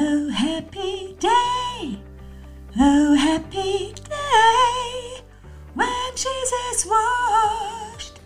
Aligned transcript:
Oh, 0.00 0.28
happy 0.28 1.16
day. 1.18 1.98
Oh, 2.78 3.14
happy 3.16 3.92
day. 3.94 5.22
When 5.74 6.10
Jesus 6.14 6.86
washed. 6.86 8.20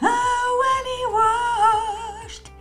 Oh, 0.00 0.62
when 0.62 0.84
he 0.92 1.06
washed. 2.22 2.52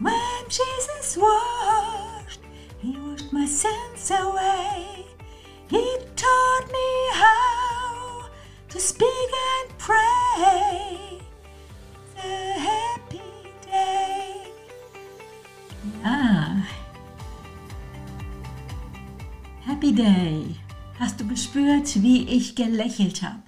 When 0.00 0.48
Jesus 0.48 1.18
washed. 1.18 2.40
He 2.78 2.96
washed 2.96 3.30
my 3.30 3.44
sins 3.44 4.10
away. 4.10 4.43
Happy 19.94 20.02
Day. 20.02 20.56
Hast 20.98 21.20
du 21.20 21.26
gespürt, 21.26 22.02
wie 22.02 22.28
ich 22.28 22.56
gelächelt 22.56 23.22
habe, 23.22 23.42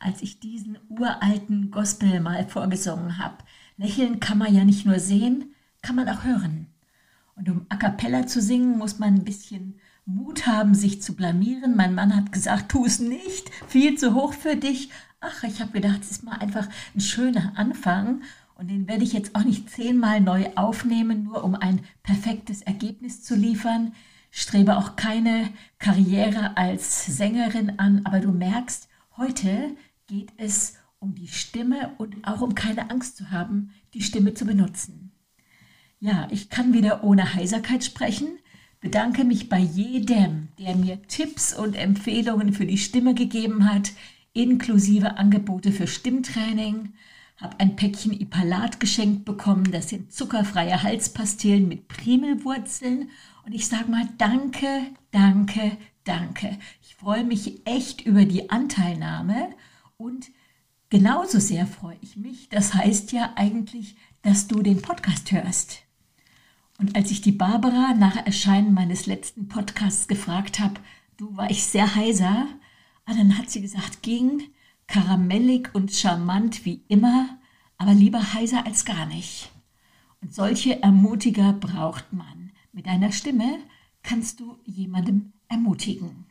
als 0.00 0.22
ich 0.22 0.40
diesen 0.40 0.78
uralten 0.88 1.70
Gospel 1.70 2.20
mal 2.20 2.48
vorgesungen 2.48 3.18
habe? 3.18 3.38
Lächeln 3.76 4.18
kann 4.18 4.38
man 4.38 4.54
ja 4.54 4.64
nicht 4.64 4.84
nur 4.84 4.98
sehen, 4.98 5.54
kann 5.80 5.94
man 5.94 6.08
auch 6.08 6.24
hören. 6.24 6.66
Und 7.36 7.48
um 7.48 7.66
a 7.68 7.76
cappella 7.76 8.26
zu 8.26 8.40
singen, 8.40 8.78
muss 8.78 8.98
man 8.98 9.14
ein 9.14 9.24
bisschen 9.24 9.78
Mut 10.04 10.46
haben, 10.46 10.74
sich 10.74 11.02
zu 11.02 11.14
blamieren. 11.14 11.76
Mein 11.76 11.94
Mann 11.94 12.16
hat 12.16 12.32
gesagt, 12.32 12.72
tu 12.72 12.84
es 12.84 12.98
nicht, 12.98 13.50
viel 13.68 13.96
zu 13.96 14.14
hoch 14.14 14.32
für 14.32 14.56
dich. 14.56 14.90
Ach, 15.20 15.44
ich 15.44 15.60
habe 15.60 15.72
gedacht, 15.72 16.00
es 16.02 16.10
ist 16.10 16.24
mal 16.24 16.38
einfach 16.38 16.68
ein 16.94 17.00
schöner 17.00 17.52
Anfang. 17.56 18.22
Und 18.56 18.68
den 18.68 18.88
werde 18.88 19.04
ich 19.04 19.12
jetzt 19.12 19.36
auch 19.36 19.44
nicht 19.44 19.70
zehnmal 19.70 20.20
neu 20.20 20.50
aufnehmen, 20.56 21.24
nur 21.24 21.44
um 21.44 21.54
ein 21.54 21.80
perfektes 22.02 22.62
Ergebnis 22.62 23.22
zu 23.22 23.36
liefern. 23.36 23.92
Strebe 24.32 24.76
auch 24.76 24.96
keine 24.96 25.50
Karriere 25.78 26.56
als 26.56 27.06
Sängerin 27.06 27.78
an, 27.78 28.00
aber 28.02 28.18
du 28.18 28.32
merkst, 28.32 28.88
heute 29.16 29.76
geht 30.08 30.32
es 30.36 30.74
um 30.98 31.14
die 31.14 31.28
Stimme 31.28 31.92
und 31.98 32.26
auch 32.26 32.40
um 32.40 32.56
keine 32.56 32.90
Angst 32.90 33.16
zu 33.16 33.30
haben, 33.30 33.70
die 33.94 34.02
Stimme 34.02 34.34
zu 34.34 34.44
benutzen. 34.44 35.12
Ja, 36.00 36.26
ich 36.32 36.50
kann 36.50 36.72
wieder 36.72 37.04
ohne 37.04 37.34
Heiserkeit 37.34 37.84
sprechen 37.84 38.38
bedanke 38.82 39.24
mich 39.24 39.48
bei 39.48 39.60
jedem, 39.60 40.48
der 40.58 40.76
mir 40.76 41.00
Tipps 41.06 41.56
und 41.56 41.74
Empfehlungen 41.74 42.52
für 42.52 42.66
die 42.66 42.76
Stimme 42.76 43.14
gegeben 43.14 43.72
hat, 43.72 43.92
inklusive 44.34 45.16
Angebote 45.16 45.72
für 45.72 45.86
Stimmtraining. 45.86 46.92
Habe 47.36 47.60
ein 47.60 47.76
Päckchen 47.76 48.12
Ipalat 48.12 48.80
geschenkt 48.80 49.24
bekommen. 49.24 49.70
Das 49.70 49.88
sind 49.88 50.12
zuckerfreie 50.12 50.82
Halspastillen 50.82 51.66
mit 51.68 51.88
Primelwurzeln. 51.88 53.08
Und 53.44 53.52
ich 53.52 53.66
sage 53.66 53.90
mal 53.90 54.08
danke, 54.18 54.86
danke, 55.10 55.76
danke. 56.04 56.58
Ich 56.82 56.94
freue 56.94 57.24
mich 57.24 57.66
echt 57.66 58.02
über 58.02 58.24
die 58.24 58.50
Anteilnahme 58.50 59.50
und 59.96 60.30
genauso 60.90 61.40
sehr 61.40 61.66
freue 61.66 61.98
ich 62.00 62.16
mich. 62.16 62.48
Das 62.48 62.74
heißt 62.74 63.12
ja 63.12 63.32
eigentlich, 63.36 63.96
dass 64.22 64.46
du 64.46 64.62
den 64.62 64.80
Podcast 64.82 65.32
hörst. 65.32 65.82
Und 66.78 66.96
als 66.96 67.10
ich 67.10 67.20
die 67.20 67.32
Barbara 67.32 67.94
nach 67.94 68.16
Erscheinen 68.26 68.74
meines 68.74 69.06
letzten 69.06 69.48
Podcasts 69.48 70.08
gefragt 70.08 70.58
habe, 70.58 70.80
du 71.16 71.36
war 71.36 71.50
ich 71.50 71.64
sehr 71.64 71.94
heiser, 71.94 72.46
ah, 73.04 73.14
dann 73.14 73.38
hat 73.38 73.50
sie 73.50 73.60
gesagt, 73.60 74.02
ging 74.02 74.42
karamellig 74.86 75.74
und 75.74 75.92
charmant 75.92 76.64
wie 76.64 76.82
immer, 76.88 77.38
aber 77.78 77.94
lieber 77.94 78.34
heiser 78.34 78.66
als 78.66 78.84
gar 78.84 79.06
nicht. 79.06 79.50
Und 80.20 80.34
solche 80.34 80.82
Ermutiger 80.82 81.52
braucht 81.52 82.12
man. 82.12 82.41
Mit 82.74 82.86
deiner 82.86 83.12
Stimme 83.12 83.58
kannst 84.02 84.40
du 84.40 84.56
jemandem 84.64 85.34
ermutigen. 85.48 86.24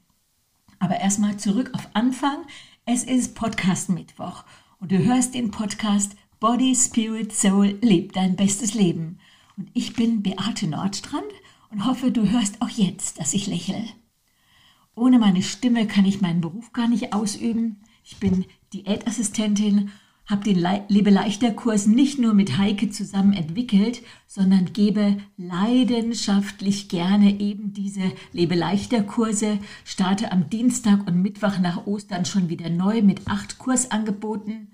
Aber 0.80 1.00
erstmal 1.00 1.38
zurück 1.38 1.70
auf 1.74 1.90
Anfang. 1.94 2.40
Es 2.84 3.04
ist 3.04 3.36
Podcast 3.36 3.90
Mittwoch 3.90 4.44
und 4.80 4.92
du 4.92 4.98
hörst 4.98 5.36
den 5.36 5.52
Podcast 5.52 6.16
Body, 6.40 6.76
Spirit, 6.76 7.32
Soul, 7.32 7.78
leb 7.82 8.14
dein 8.14 8.36
bestes 8.36 8.74
Leben. 8.74 9.20
Und 9.56 9.70
ich 9.76 9.94
bin 9.94 10.24
Beate 10.24 10.68
Nordstrand 10.68 11.32
und 11.70 11.86
hoffe, 11.86 12.12
du 12.12 12.28
hörst 12.28 12.60
auch 12.64 12.70
jetzt, 12.70 13.20
dass 13.20 13.36
ich 13.36 13.46
lächle. 13.46 13.86
Ohne 14.96 15.20
meine 15.20 15.44
Stimme 15.44 15.86
kann 15.86 16.06
ich 16.06 16.22
meinen 16.22 16.42
Beruf 16.42 16.74
gar 16.74 16.88
nicht 16.88 17.14
ausüben. 17.14 17.84
Ich 18.04 18.18
bin 18.18 18.46
Diätassistentin, 18.74 19.92
habe 20.32 20.46
den 20.46 20.66
Lebe-Leichter-Kurs 20.88 21.88
nicht 21.88 22.18
nur 22.18 22.34
mit 22.34 22.58
Heike 22.58 22.90
zusammen 22.90 23.34
entwickelt, 23.34 24.02
sondern 24.26 24.72
gebe 24.72 25.18
leidenschaftlich 25.36 26.88
gerne 26.88 27.40
eben 27.40 27.74
diese 27.74 28.14
Lebe-Leichter-Kurse, 28.32 29.60
starte 29.84 30.32
am 30.32 30.50
Dienstag 30.50 31.06
und 31.06 31.22
Mittwoch 31.22 31.60
nach 31.60 31.86
Ostern 31.86 32.24
schon 32.24 32.48
wieder 32.48 32.70
neu 32.70 33.02
mit 33.02 33.28
acht 33.28 33.60
Kursangeboten. 33.60 34.72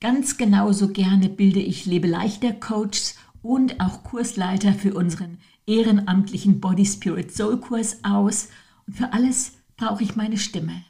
Ganz 0.00 0.36
genauso 0.36 0.88
gerne 0.88 1.28
bilde 1.28 1.60
ich 1.60 1.86
Lebe-Leichter-Coaches 1.86 3.16
und 3.42 3.80
auch 3.80 4.02
Kursleiter 4.02 4.74
für 4.74 4.92
unseren 4.92 5.38
ehrenamtlichen 5.66 6.60
Body 6.60 6.84
Spirit 6.84 7.32
Soul 7.32 7.60
Kurs 7.60 8.00
aus. 8.02 8.48
Und 8.88 8.96
für 8.96 9.12
alles 9.12 9.52
brauche 9.76 10.02
ich 10.02 10.16
meine 10.16 10.36
Stimme. 10.36 10.82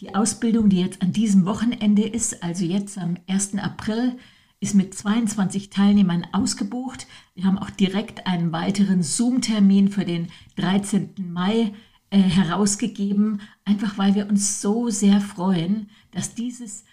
Die 0.00 0.14
Ausbildung, 0.14 0.68
die 0.68 0.80
jetzt 0.80 1.02
an 1.02 1.12
diesem 1.12 1.46
Wochenende 1.46 2.02
ist, 2.02 2.42
also 2.42 2.64
jetzt 2.64 2.98
am 2.98 3.16
1. 3.28 3.58
April, 3.58 4.16
ist 4.60 4.74
mit 4.74 4.94
22 4.94 5.70
Teilnehmern 5.70 6.26
ausgebucht. 6.32 7.06
Wir 7.34 7.44
haben 7.44 7.58
auch 7.58 7.70
direkt 7.70 8.26
einen 8.26 8.50
weiteren 8.50 9.02
Zoom-Termin 9.02 9.88
für 9.88 10.04
den 10.04 10.28
13. 10.56 11.14
Mai 11.32 11.72
äh, 12.10 12.18
herausgegeben, 12.18 13.40
einfach 13.64 13.98
weil 13.98 14.14
wir 14.14 14.28
uns 14.28 14.60
so 14.60 14.88
sehr 14.88 15.20
freuen, 15.20 15.90
dass 16.12 16.34
dieses 16.34 16.84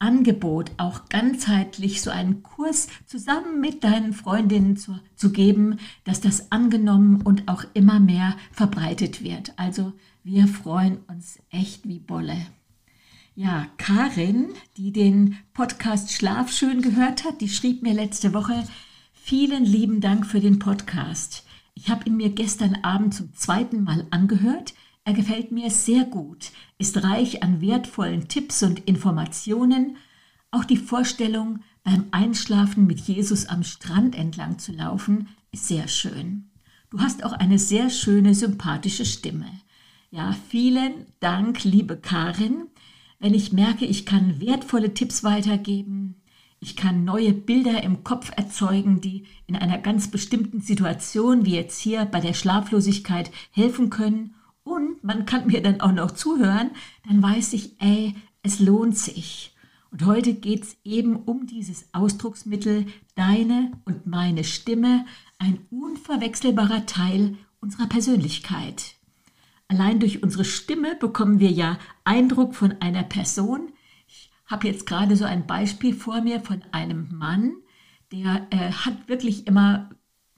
Angebot, 0.00 0.70
auch 0.76 1.08
ganzheitlich 1.08 2.02
so 2.02 2.10
einen 2.10 2.42
Kurs 2.42 2.88
zusammen 3.04 3.60
mit 3.60 3.82
deinen 3.82 4.12
Freundinnen 4.12 4.76
zu, 4.76 4.98
zu 5.16 5.32
geben, 5.32 5.78
dass 6.04 6.20
das 6.20 6.52
angenommen 6.52 7.22
und 7.22 7.48
auch 7.48 7.64
immer 7.74 7.98
mehr 7.98 8.36
verbreitet 8.52 9.24
wird. 9.24 9.52
Also 9.56 9.92
wir 10.30 10.46
freuen 10.46 10.98
uns 11.08 11.38
echt 11.48 11.88
wie 11.88 12.00
Bolle. 12.00 12.36
Ja, 13.34 13.66
Karin, 13.78 14.50
die 14.76 14.92
den 14.92 15.38
Podcast 15.54 16.12
Schlaf 16.12 16.52
schön 16.52 16.82
gehört 16.82 17.24
hat, 17.24 17.40
die 17.40 17.48
schrieb 17.48 17.82
mir 17.82 17.94
letzte 17.94 18.34
Woche, 18.34 18.62
vielen 19.14 19.64
lieben 19.64 20.02
Dank 20.02 20.26
für 20.26 20.40
den 20.40 20.58
Podcast. 20.58 21.46
Ich 21.72 21.88
habe 21.88 22.04
ihn 22.04 22.18
mir 22.18 22.28
gestern 22.28 22.74
Abend 22.82 23.14
zum 23.14 23.32
zweiten 23.32 23.84
Mal 23.84 24.06
angehört. 24.10 24.74
Er 25.04 25.14
gefällt 25.14 25.50
mir 25.50 25.70
sehr 25.70 26.04
gut, 26.04 26.50
ist 26.76 27.02
reich 27.02 27.42
an 27.42 27.62
wertvollen 27.62 28.28
Tipps 28.28 28.62
und 28.62 28.80
Informationen. 28.80 29.96
Auch 30.50 30.66
die 30.66 30.76
Vorstellung, 30.76 31.60
beim 31.84 32.04
Einschlafen 32.10 32.86
mit 32.86 33.00
Jesus 33.00 33.46
am 33.46 33.62
Strand 33.62 34.14
entlang 34.14 34.58
zu 34.58 34.72
laufen, 34.72 35.28
ist 35.52 35.68
sehr 35.68 35.88
schön. 35.88 36.50
Du 36.90 37.00
hast 37.00 37.24
auch 37.24 37.32
eine 37.32 37.58
sehr 37.58 37.88
schöne, 37.88 38.34
sympathische 38.34 39.06
Stimme. 39.06 39.46
Ja, 40.10 40.34
vielen 40.48 41.04
Dank, 41.20 41.64
liebe 41.64 41.98
Karin. 41.98 42.68
Wenn 43.18 43.34
ich 43.34 43.52
merke, 43.52 43.84
ich 43.84 44.06
kann 44.06 44.40
wertvolle 44.40 44.94
Tipps 44.94 45.22
weitergeben, 45.22 46.22
ich 46.60 46.76
kann 46.76 47.04
neue 47.04 47.34
Bilder 47.34 47.82
im 47.82 48.04
Kopf 48.04 48.30
erzeugen, 48.34 49.02
die 49.02 49.26
in 49.46 49.54
einer 49.54 49.76
ganz 49.76 50.10
bestimmten 50.10 50.62
Situation, 50.62 51.44
wie 51.44 51.56
jetzt 51.56 51.78
hier 51.78 52.06
bei 52.06 52.20
der 52.20 52.32
Schlaflosigkeit, 52.32 53.30
helfen 53.50 53.90
können 53.90 54.34
und 54.64 55.04
man 55.04 55.26
kann 55.26 55.46
mir 55.46 55.62
dann 55.62 55.82
auch 55.82 55.92
noch 55.92 56.12
zuhören, 56.12 56.70
dann 57.06 57.22
weiß 57.22 57.52
ich, 57.52 57.78
ey, 57.78 58.14
es 58.42 58.60
lohnt 58.60 58.96
sich. 58.96 59.54
Und 59.90 60.06
heute 60.06 60.32
geht 60.32 60.62
es 60.62 60.76
eben 60.84 61.16
um 61.16 61.46
dieses 61.46 61.90
Ausdrucksmittel, 61.92 62.86
deine 63.14 63.72
und 63.84 64.06
meine 64.06 64.44
Stimme, 64.44 65.04
ein 65.38 65.58
unverwechselbarer 65.70 66.86
Teil 66.86 67.36
unserer 67.60 67.88
Persönlichkeit. 67.88 68.97
Allein 69.68 70.00
durch 70.00 70.22
unsere 70.22 70.46
Stimme 70.46 70.96
bekommen 70.96 71.40
wir 71.40 71.50
ja 71.50 71.78
Eindruck 72.04 72.54
von 72.54 72.80
einer 72.80 73.02
Person. 73.02 73.72
Ich 74.06 74.30
habe 74.46 74.66
jetzt 74.66 74.86
gerade 74.86 75.14
so 75.14 75.26
ein 75.26 75.46
Beispiel 75.46 75.94
vor 75.94 76.22
mir 76.22 76.40
von 76.40 76.62
einem 76.72 77.08
Mann, 77.12 77.52
der 78.10 78.46
äh, 78.50 78.72
hat 78.72 79.08
wirklich 79.08 79.46
immer 79.46 79.90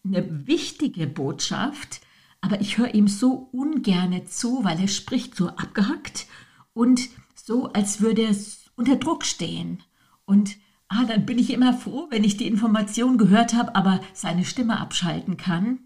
eine 0.04 0.46
wichtige 0.48 1.06
Botschaft, 1.06 2.00
aber 2.40 2.60
ich 2.60 2.78
höre 2.78 2.94
ihm 2.94 3.06
so 3.06 3.48
ungerne 3.52 4.24
zu, 4.24 4.64
weil 4.64 4.80
er 4.80 4.88
spricht 4.88 5.36
so 5.36 5.48
abgehackt 5.48 6.26
und 6.72 7.08
so, 7.34 7.72
als 7.72 8.00
würde 8.00 8.22
er 8.22 8.34
unter 8.74 8.96
Druck 8.96 9.24
stehen. 9.24 9.82
Und 10.24 10.56
ah, 10.88 11.04
dann 11.04 11.26
bin 11.26 11.38
ich 11.38 11.52
immer 11.52 11.74
froh, 11.74 12.08
wenn 12.10 12.24
ich 12.24 12.36
die 12.36 12.46
Information 12.46 13.18
gehört 13.18 13.54
habe, 13.54 13.76
aber 13.76 14.00
seine 14.12 14.44
Stimme 14.44 14.80
abschalten 14.80 15.36
kann. 15.36 15.80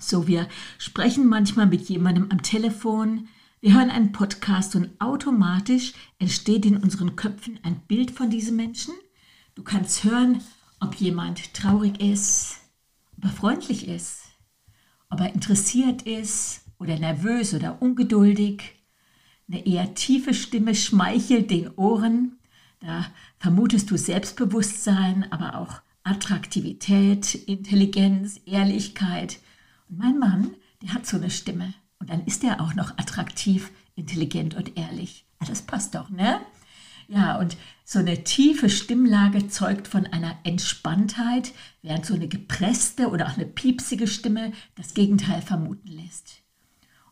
So, 0.00 0.26
wir 0.26 0.48
sprechen 0.78 1.28
manchmal 1.28 1.66
mit 1.66 1.88
jemandem 1.88 2.30
am 2.30 2.42
Telefon, 2.42 3.28
wir 3.60 3.74
hören 3.74 3.90
einen 3.90 4.12
Podcast 4.12 4.74
und 4.74 4.98
automatisch 4.98 5.92
entsteht 6.18 6.64
in 6.64 6.78
unseren 6.78 7.14
Köpfen 7.14 7.60
ein 7.62 7.80
Bild 7.86 8.10
von 8.10 8.30
diesem 8.30 8.56
Menschen. 8.56 8.94
Du 9.54 9.62
kannst 9.62 10.02
hören, 10.04 10.40
ob 10.80 10.94
jemand 10.94 11.52
traurig 11.52 12.00
ist, 12.00 12.56
ob 13.18 13.24
er 13.24 13.30
freundlich 13.30 13.86
ist, 13.86 14.22
ob 15.10 15.20
er 15.20 15.34
interessiert 15.34 16.02
ist, 16.02 16.62
oder 16.78 16.98
nervös 16.98 17.52
oder 17.52 17.82
ungeduldig. 17.82 18.62
Eine 19.46 19.66
eher 19.66 19.94
tiefe 19.94 20.32
Stimme 20.32 20.74
schmeichelt 20.74 21.50
den 21.50 21.68
Ohren. 21.76 22.38
Da 22.80 23.06
vermutest 23.38 23.90
du 23.90 23.98
Selbstbewusstsein, 23.98 25.30
aber 25.30 25.58
auch 25.58 25.82
Attraktivität, 26.02 27.34
Intelligenz, 27.34 28.40
Ehrlichkeit. 28.46 29.38
Mein 29.90 30.18
Mann, 30.18 30.54
der 30.82 30.94
hat 30.94 31.06
so 31.06 31.16
eine 31.16 31.30
Stimme. 31.30 31.74
Und 31.98 32.10
dann 32.10 32.24
ist 32.24 32.44
er 32.44 32.60
auch 32.60 32.74
noch 32.74 32.96
attraktiv, 32.96 33.70
intelligent 33.96 34.54
und 34.54 34.78
ehrlich. 34.78 35.26
Das 35.46 35.62
passt 35.62 35.94
doch, 35.94 36.10
ne? 36.10 36.40
Ja, 37.08 37.38
und 37.38 37.56
so 37.84 37.98
eine 37.98 38.22
tiefe 38.22 38.70
Stimmlage 38.70 39.48
zeugt 39.48 39.88
von 39.88 40.06
einer 40.06 40.38
Entspanntheit, 40.44 41.52
während 41.82 42.06
so 42.06 42.14
eine 42.14 42.28
gepresste 42.28 43.08
oder 43.08 43.26
auch 43.26 43.36
eine 43.36 43.46
piepsige 43.46 44.06
Stimme 44.06 44.52
das 44.76 44.94
Gegenteil 44.94 45.42
vermuten 45.42 45.88
lässt. 45.88 46.42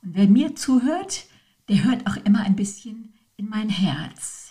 Und 0.03 0.15
wer 0.15 0.29
mir 0.29 0.55
zuhört, 0.55 1.25
der 1.69 1.83
hört 1.83 2.07
auch 2.07 2.17
immer 2.25 2.43
ein 2.43 2.55
bisschen 2.55 3.13
in 3.37 3.49
mein 3.49 3.69
Herz. 3.69 4.48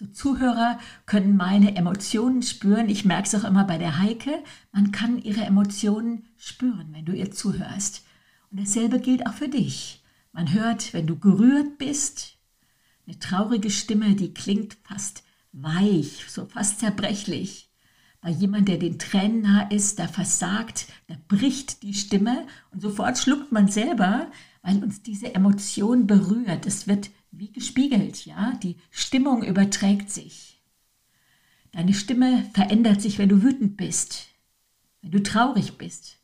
So 0.00 0.06
Zuhörer 0.06 0.78
können 1.04 1.36
meine 1.36 1.76
Emotionen 1.76 2.40
spüren. 2.40 2.88
Ich 2.88 3.04
merke 3.04 3.28
es 3.28 3.34
auch 3.34 3.46
immer 3.46 3.64
bei 3.64 3.76
der 3.76 3.98
Heike. 3.98 4.32
Man 4.72 4.92
kann 4.92 5.20
ihre 5.20 5.42
Emotionen 5.42 6.24
spüren, 6.38 6.88
wenn 6.92 7.04
du 7.04 7.12
ihr 7.12 7.30
zuhörst. 7.32 8.06
Und 8.50 8.60
dasselbe 8.60 8.98
gilt 8.98 9.26
auch 9.26 9.34
für 9.34 9.50
dich. 9.50 10.02
Man 10.32 10.54
hört, 10.54 10.94
wenn 10.94 11.06
du 11.06 11.18
gerührt 11.18 11.76
bist, 11.76 12.38
eine 13.06 13.18
traurige 13.18 13.68
Stimme, 13.68 14.14
die 14.14 14.32
klingt 14.32 14.78
fast 14.84 15.22
weich, 15.52 16.24
so 16.28 16.46
fast 16.46 16.80
zerbrechlich. 16.80 17.70
Bei 18.22 18.30
jemand, 18.30 18.68
der 18.68 18.78
den 18.78 18.98
Tränen 18.98 19.42
nah 19.42 19.68
ist, 19.68 19.98
da 19.98 20.08
versagt, 20.08 20.86
da 21.08 21.16
bricht 21.28 21.82
die 21.82 21.92
Stimme 21.92 22.46
und 22.70 22.80
sofort 22.80 23.18
schluckt 23.18 23.52
man 23.52 23.68
selber, 23.68 24.30
weil 24.62 24.82
uns 24.82 25.02
diese 25.02 25.34
Emotion 25.34 26.06
berührt. 26.06 26.64
Es 26.64 26.88
wird 26.88 27.10
wie 27.32 27.52
gespiegelt, 27.52 28.26
ja, 28.26 28.52
die 28.62 28.76
Stimmung 28.90 29.44
überträgt 29.44 30.10
sich. 30.10 30.60
Deine 31.72 31.94
Stimme 31.94 32.44
verändert 32.52 33.00
sich, 33.00 33.18
wenn 33.18 33.28
du 33.28 33.42
wütend 33.42 33.76
bist, 33.76 34.28
wenn 35.02 35.12
du 35.12 35.22
traurig 35.22 35.78
bist. 35.78 36.18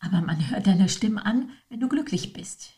Aber 0.00 0.20
man 0.20 0.50
hört 0.50 0.66
deine 0.66 0.88
Stimme 0.88 1.24
an, 1.24 1.50
wenn 1.68 1.78
du 1.78 1.88
glücklich 1.88 2.32
bist. 2.32 2.72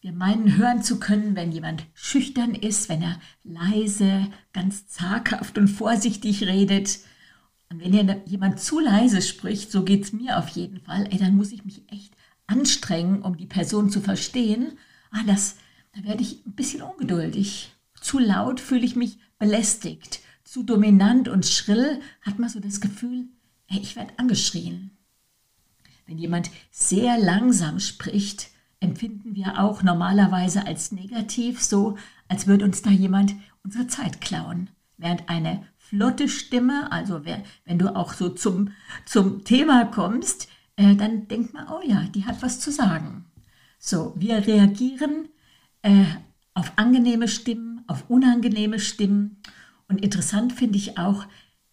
Wir 0.00 0.12
meinen 0.12 0.56
hören 0.56 0.84
zu 0.84 1.00
können, 1.00 1.34
wenn 1.34 1.50
jemand 1.50 1.84
schüchtern 1.94 2.54
ist, 2.54 2.88
wenn 2.88 3.02
er 3.02 3.20
leise, 3.42 4.28
ganz 4.52 4.86
zaghaft 4.86 5.58
und 5.58 5.66
vorsichtig 5.66 6.44
redet. 6.44 7.00
Und 7.70 7.80
wenn 7.80 8.22
jemand 8.26 8.60
zu 8.60 8.78
leise 8.78 9.20
spricht, 9.20 9.72
so 9.72 9.82
geht 9.82 10.04
es 10.04 10.12
mir 10.12 10.38
auf 10.38 10.48
jeden 10.50 10.80
Fall, 10.80 11.08
ey, 11.10 11.18
dann 11.18 11.34
muss 11.34 11.50
ich 11.50 11.64
mich 11.64 11.90
echt 11.90 12.14
anstrengen, 12.46 13.22
um 13.22 13.36
die 13.36 13.46
Person 13.46 13.90
zu 13.90 14.00
verstehen. 14.00 14.78
Ah, 15.10 15.24
das, 15.26 15.56
da 15.96 16.04
werde 16.08 16.22
ich 16.22 16.44
ein 16.46 16.52
bisschen 16.52 16.82
ungeduldig. 16.82 17.72
Zu 18.00 18.18
laut 18.18 18.60
fühle 18.60 18.84
ich 18.84 18.96
mich 18.96 19.18
belästigt. 19.38 20.20
Zu 20.44 20.62
dominant 20.62 21.28
und 21.28 21.46
schrill 21.46 22.00
hat 22.22 22.38
man 22.38 22.48
so 22.48 22.60
das 22.60 22.80
Gefühl, 22.80 23.24
ey, 23.68 23.80
ich 23.80 23.96
werde 23.96 24.18
angeschrien. 24.18 24.90
Wenn 26.06 26.18
jemand 26.18 26.50
sehr 26.70 27.18
langsam 27.18 27.80
spricht, 27.80 28.50
empfinden 28.78 29.34
wir 29.34 29.58
auch 29.58 29.82
normalerweise 29.82 30.66
als 30.66 30.92
negativ, 30.92 31.62
so 31.62 31.96
als 32.28 32.46
würde 32.46 32.64
uns 32.64 32.82
da 32.82 32.90
jemand 32.90 33.34
unsere 33.64 33.86
Zeit 33.86 34.20
klauen. 34.20 34.70
Während 34.98 35.28
eine 35.28 35.66
flotte 35.78 36.28
Stimme, 36.28 36.92
also 36.92 37.24
wenn 37.24 37.78
du 37.78 37.96
auch 37.96 38.12
so 38.12 38.28
zum, 38.28 38.72
zum 39.04 39.44
Thema 39.44 39.86
kommst, 39.86 40.48
äh, 40.76 40.94
dann 40.94 41.26
denkt 41.28 41.54
man, 41.54 41.68
oh 41.68 41.80
ja, 41.84 42.02
die 42.14 42.26
hat 42.26 42.42
was 42.42 42.60
zu 42.60 42.70
sagen. 42.70 43.24
So, 43.78 44.14
wir 44.16 44.46
reagieren 44.46 45.28
äh, 45.86 46.04
auf 46.52 46.72
angenehme 46.76 47.28
Stimmen, 47.28 47.84
auf 47.86 48.10
unangenehme 48.10 48.80
Stimmen. 48.80 49.36
Und 49.88 50.02
interessant 50.02 50.52
finde 50.52 50.78
ich 50.78 50.98
auch, 50.98 51.26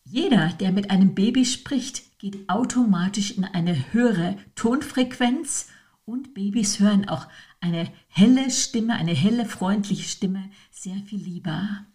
jeder, 0.04 0.50
der 0.50 0.71
mit 0.71 0.92
einem 0.92 1.15
Baby 1.15 1.45
spricht, 1.45 2.19
geht 2.19 2.48
automatisch 2.48 3.31
in 3.31 3.44
eine 3.44 3.92
höhere 3.92 4.38
Tonfrequenz 4.54 5.69
und 6.06 6.36
Babys 6.36 6.80
hören 6.80 7.10
auch 7.10 7.27
eine 7.60 7.88
helle 8.07 8.51
Stimme, 8.51 8.94
eine 8.94 9.13
helle, 9.13 9.45
freundliche 9.45 10.07
Stimme 10.07 10.50
sehr 10.69 10.98
viel 11.06 11.19
lieber. 11.19 11.86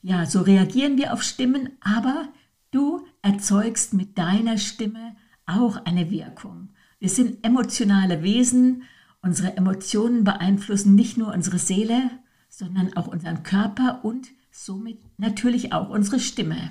Ja, 0.00 0.24
so 0.24 0.40
reagieren 0.40 0.96
wir 0.96 1.12
auf 1.12 1.22
Stimmen, 1.22 1.70
aber 1.80 2.28
du 2.70 3.04
erzeugst 3.20 3.92
mit 3.92 4.16
deiner 4.16 4.56
Stimme 4.56 5.16
auch 5.44 5.84
eine 5.84 6.10
Wirkung. 6.10 6.70
Wir 6.98 7.08
sind 7.10 7.44
emotionale 7.44 8.22
Wesen. 8.22 8.84
Unsere 9.28 9.58
Emotionen 9.58 10.24
beeinflussen 10.24 10.94
nicht 10.94 11.18
nur 11.18 11.34
unsere 11.34 11.58
Seele, 11.58 12.10
sondern 12.48 12.96
auch 12.96 13.08
unseren 13.08 13.42
Körper 13.42 14.02
und 14.02 14.28
somit 14.50 15.00
natürlich 15.18 15.74
auch 15.74 15.90
unsere 15.90 16.18
Stimme. 16.18 16.70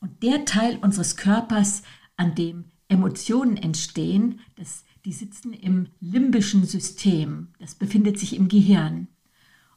Und 0.00 0.22
der 0.22 0.46
Teil 0.46 0.78
unseres 0.80 1.18
Körpers, 1.18 1.82
an 2.16 2.34
dem 2.34 2.64
Emotionen 2.88 3.58
entstehen, 3.58 4.40
das 4.56 4.84
die 5.04 5.12
sitzen 5.12 5.52
im 5.52 5.88
limbischen 6.00 6.64
System. 6.64 7.48
Das 7.58 7.74
befindet 7.74 8.18
sich 8.18 8.34
im 8.36 8.48
Gehirn. 8.48 9.08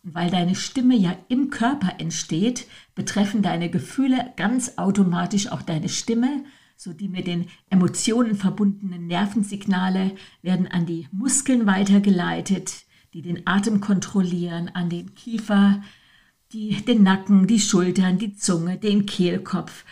Und 0.03 0.15
weil 0.15 0.31
deine 0.31 0.55
Stimme 0.55 0.95
ja 0.95 1.17
im 1.27 1.49
Körper 1.49 1.99
entsteht, 1.99 2.65
betreffen 2.95 3.41
deine 3.41 3.69
Gefühle 3.69 4.31
ganz 4.37 4.77
automatisch 4.77 5.51
auch 5.51 5.61
deine 5.61 5.89
Stimme, 5.89 6.45
so 6.75 6.93
die 6.93 7.07
mit 7.07 7.27
den 7.27 7.47
Emotionen 7.69 8.35
verbundenen 8.35 9.07
Nervensignale 9.07 10.11
werden 10.41 10.67
an 10.67 10.85
die 10.85 11.07
Muskeln 11.11 11.65
weitergeleitet, 11.65 12.85
die 13.13 13.21
den 13.21 13.45
Atem 13.45 13.79
kontrollieren, 13.79 14.69
an 14.73 14.89
den 14.89 15.13
Kiefer, 15.15 15.81
die, 16.51 16.83
den 16.85 17.03
Nacken, 17.03 17.47
die 17.47 17.59
Schultern, 17.59 18.17
die 18.17 18.35
Zunge, 18.35 18.77
den 18.77 19.05
Kehlkopf. 19.05 19.85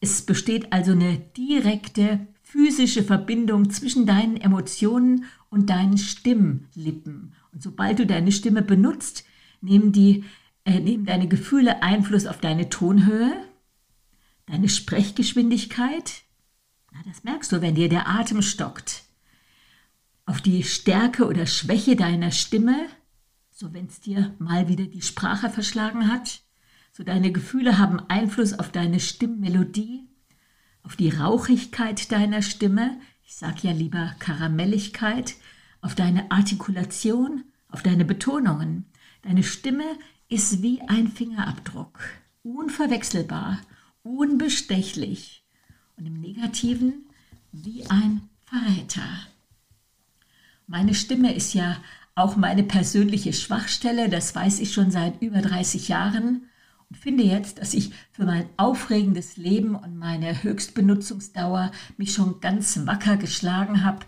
Es 0.00 0.22
besteht 0.22 0.72
also 0.72 0.92
eine 0.92 1.18
direkte 1.36 2.26
physische 2.42 3.02
Verbindung 3.02 3.70
zwischen 3.70 4.06
deinen 4.06 4.36
Emotionen 4.36 5.24
und 5.50 5.70
deinen 5.70 5.98
Stimmlippen. 5.98 7.32
Und 7.52 7.62
sobald 7.62 7.98
du 7.98 8.06
deine 8.06 8.32
Stimme 8.32 8.62
benutzt, 8.62 9.24
nehmen, 9.60 9.92
die, 9.92 10.24
äh, 10.64 10.78
nehmen 10.78 11.06
deine 11.06 11.26
Gefühle 11.26 11.82
Einfluss 11.82 12.26
auf 12.26 12.38
deine 12.38 12.68
Tonhöhe, 12.68 13.32
deine 14.46 14.68
Sprechgeschwindigkeit. 14.68 16.22
Na, 16.92 17.00
das 17.06 17.24
merkst 17.24 17.52
du, 17.52 17.60
wenn 17.60 17.74
dir 17.74 17.88
der 17.88 18.08
Atem 18.08 18.42
stockt. 18.42 19.04
Auf 20.26 20.40
die 20.40 20.62
Stärke 20.62 21.26
oder 21.26 21.46
Schwäche 21.46 21.96
deiner 21.96 22.30
Stimme, 22.30 22.86
so 23.50 23.72
wenn 23.72 23.86
es 23.86 24.00
dir 24.00 24.34
mal 24.38 24.68
wieder 24.68 24.84
die 24.84 25.02
Sprache 25.02 25.50
verschlagen 25.50 26.10
hat. 26.10 26.40
So 26.92 27.02
deine 27.02 27.32
Gefühle 27.32 27.78
haben 27.78 28.00
Einfluss 28.08 28.52
auf 28.58 28.70
deine 28.70 29.00
Stimmmelodie 29.00 30.08
auf 30.84 30.96
die 30.96 31.08
Rauchigkeit 31.08 32.12
deiner 32.12 32.42
Stimme, 32.42 33.00
ich 33.24 33.34
sage 33.34 33.60
ja 33.62 33.72
lieber 33.72 34.14
Karamelligkeit, 34.18 35.34
auf 35.80 35.94
deine 35.94 36.30
Artikulation, 36.30 37.44
auf 37.68 37.82
deine 37.82 38.04
Betonungen. 38.04 38.84
Deine 39.22 39.42
Stimme 39.42 39.84
ist 40.28 40.62
wie 40.62 40.82
ein 40.82 41.08
Fingerabdruck, 41.08 41.98
unverwechselbar, 42.42 43.60
unbestechlich 44.04 45.42
und 45.96 46.06
im 46.06 46.20
negativen 46.20 47.06
wie 47.52 47.84
ein 47.88 48.28
Verräter. 48.44 49.02
Meine 50.66 50.94
Stimme 50.94 51.34
ist 51.34 51.54
ja 51.54 51.76
auch 52.14 52.36
meine 52.36 52.62
persönliche 52.62 53.32
Schwachstelle, 53.32 54.08
das 54.08 54.34
weiß 54.34 54.60
ich 54.60 54.72
schon 54.72 54.90
seit 54.90 55.20
über 55.20 55.40
30 55.40 55.88
Jahren 55.88 56.48
und 56.88 56.96
finde 56.96 57.24
jetzt, 57.24 57.58
dass 57.58 57.74
ich 57.74 57.92
für 58.12 58.24
mein 58.24 58.48
aufregendes 58.56 59.36
Leben 59.36 59.74
und 59.74 59.96
meine 59.96 60.42
Höchstbenutzungsdauer 60.42 61.72
mich 61.96 62.12
schon 62.12 62.40
ganz 62.40 62.86
wacker 62.86 63.16
geschlagen 63.16 63.84
habe. 63.84 64.06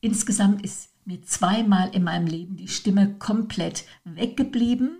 Insgesamt 0.00 0.62
ist 0.62 0.90
mir 1.04 1.22
zweimal 1.22 1.94
in 1.94 2.02
meinem 2.02 2.26
Leben 2.26 2.56
die 2.56 2.68
Stimme 2.68 3.14
komplett 3.18 3.84
weggeblieben. 4.04 4.98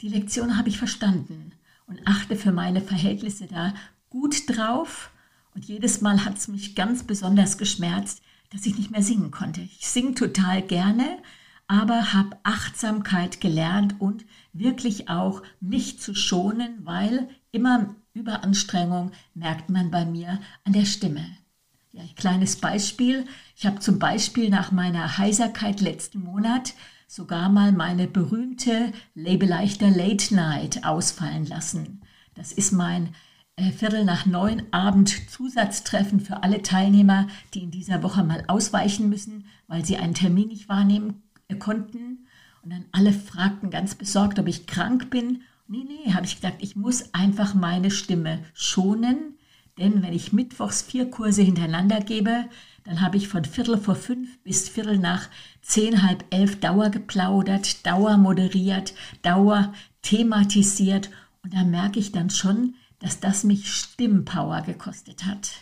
Die 0.00 0.08
Lektion 0.08 0.56
habe 0.56 0.68
ich 0.68 0.78
verstanden 0.78 1.52
und 1.90 2.06
achte 2.06 2.36
für 2.36 2.52
meine 2.52 2.80
Verhältnisse 2.80 3.46
da 3.48 3.74
gut 4.08 4.48
drauf. 4.48 5.10
Und 5.54 5.66
jedes 5.66 6.00
Mal 6.00 6.24
hat 6.24 6.38
es 6.38 6.48
mich 6.48 6.76
ganz 6.76 7.02
besonders 7.02 7.58
geschmerzt, 7.58 8.22
dass 8.50 8.64
ich 8.64 8.78
nicht 8.78 8.92
mehr 8.92 9.02
singen 9.02 9.32
konnte. 9.32 9.60
Ich 9.60 9.86
singe 9.88 10.14
total 10.14 10.62
gerne, 10.62 11.18
aber 11.66 12.12
habe 12.12 12.38
Achtsamkeit 12.44 13.40
gelernt 13.40 13.96
und 13.98 14.24
wirklich 14.52 15.08
auch 15.08 15.42
mich 15.60 16.00
zu 16.00 16.14
schonen, 16.14 16.78
weil 16.84 17.28
immer 17.52 17.94
Überanstrengung 18.14 19.12
merkt 19.34 19.68
man 19.68 19.90
bei 19.90 20.04
mir 20.04 20.40
an 20.64 20.72
der 20.72 20.84
Stimme. 20.84 21.24
Ja, 21.92 22.02
ein 22.02 22.14
kleines 22.14 22.56
Beispiel. 22.56 23.26
Ich 23.56 23.66
habe 23.66 23.80
zum 23.80 23.98
Beispiel 23.98 24.48
nach 24.48 24.70
meiner 24.70 25.18
Heiserkeit 25.18 25.80
letzten 25.80 26.22
Monat 26.22 26.74
sogar 27.10 27.48
mal 27.48 27.72
meine 27.72 28.06
berühmte 28.06 28.92
Labeleichter 29.16 29.90
Late 29.90 30.32
Night 30.32 30.84
ausfallen 30.84 31.44
lassen. 31.44 32.02
Das 32.34 32.52
ist 32.52 32.70
mein 32.70 33.08
äh, 33.56 33.72
Viertel 33.72 34.04
nach 34.04 34.26
neun 34.26 34.62
Abend 34.70 35.28
Zusatztreffen 35.28 36.20
für 36.20 36.44
alle 36.44 36.62
Teilnehmer, 36.62 37.26
die 37.52 37.64
in 37.64 37.72
dieser 37.72 38.04
Woche 38.04 38.22
mal 38.22 38.44
ausweichen 38.46 39.08
müssen, 39.08 39.46
weil 39.66 39.84
sie 39.84 39.96
einen 39.96 40.14
Termin 40.14 40.48
nicht 40.48 40.68
wahrnehmen 40.68 41.24
konnten. 41.58 42.28
Und 42.62 42.70
dann 42.70 42.84
alle 42.92 43.12
fragten 43.12 43.70
ganz 43.70 43.96
besorgt, 43.96 44.38
ob 44.38 44.46
ich 44.46 44.68
krank 44.68 45.10
bin. 45.10 45.42
Nee, 45.66 45.84
nee, 45.84 46.12
habe 46.12 46.26
ich 46.26 46.36
gesagt, 46.36 46.62
ich 46.62 46.76
muss 46.76 47.12
einfach 47.12 47.54
meine 47.54 47.90
Stimme 47.90 48.38
schonen. 48.54 49.36
Denn 49.78 50.00
wenn 50.04 50.12
ich 50.12 50.32
mittwochs 50.32 50.82
vier 50.82 51.10
Kurse 51.10 51.42
hintereinander 51.42 51.98
gebe, 51.98 52.44
dann 52.84 53.00
habe 53.00 53.16
ich 53.16 53.28
von 53.28 53.44
Viertel 53.44 53.78
vor 53.78 53.94
fünf 53.94 54.42
bis 54.42 54.68
Viertel 54.68 54.98
nach 54.98 55.28
zehn, 55.62 56.02
halb 56.02 56.24
elf 56.30 56.60
Dauer 56.60 56.90
geplaudert, 56.90 57.86
Dauer 57.86 58.16
moderiert, 58.16 58.94
Dauer 59.22 59.72
thematisiert. 60.02 61.10
Und 61.42 61.54
da 61.54 61.64
merke 61.64 61.98
ich 61.98 62.12
dann 62.12 62.30
schon, 62.30 62.74
dass 62.98 63.20
das 63.20 63.44
mich 63.44 63.72
Stimmpower 63.72 64.62
gekostet 64.62 65.24
hat. 65.24 65.52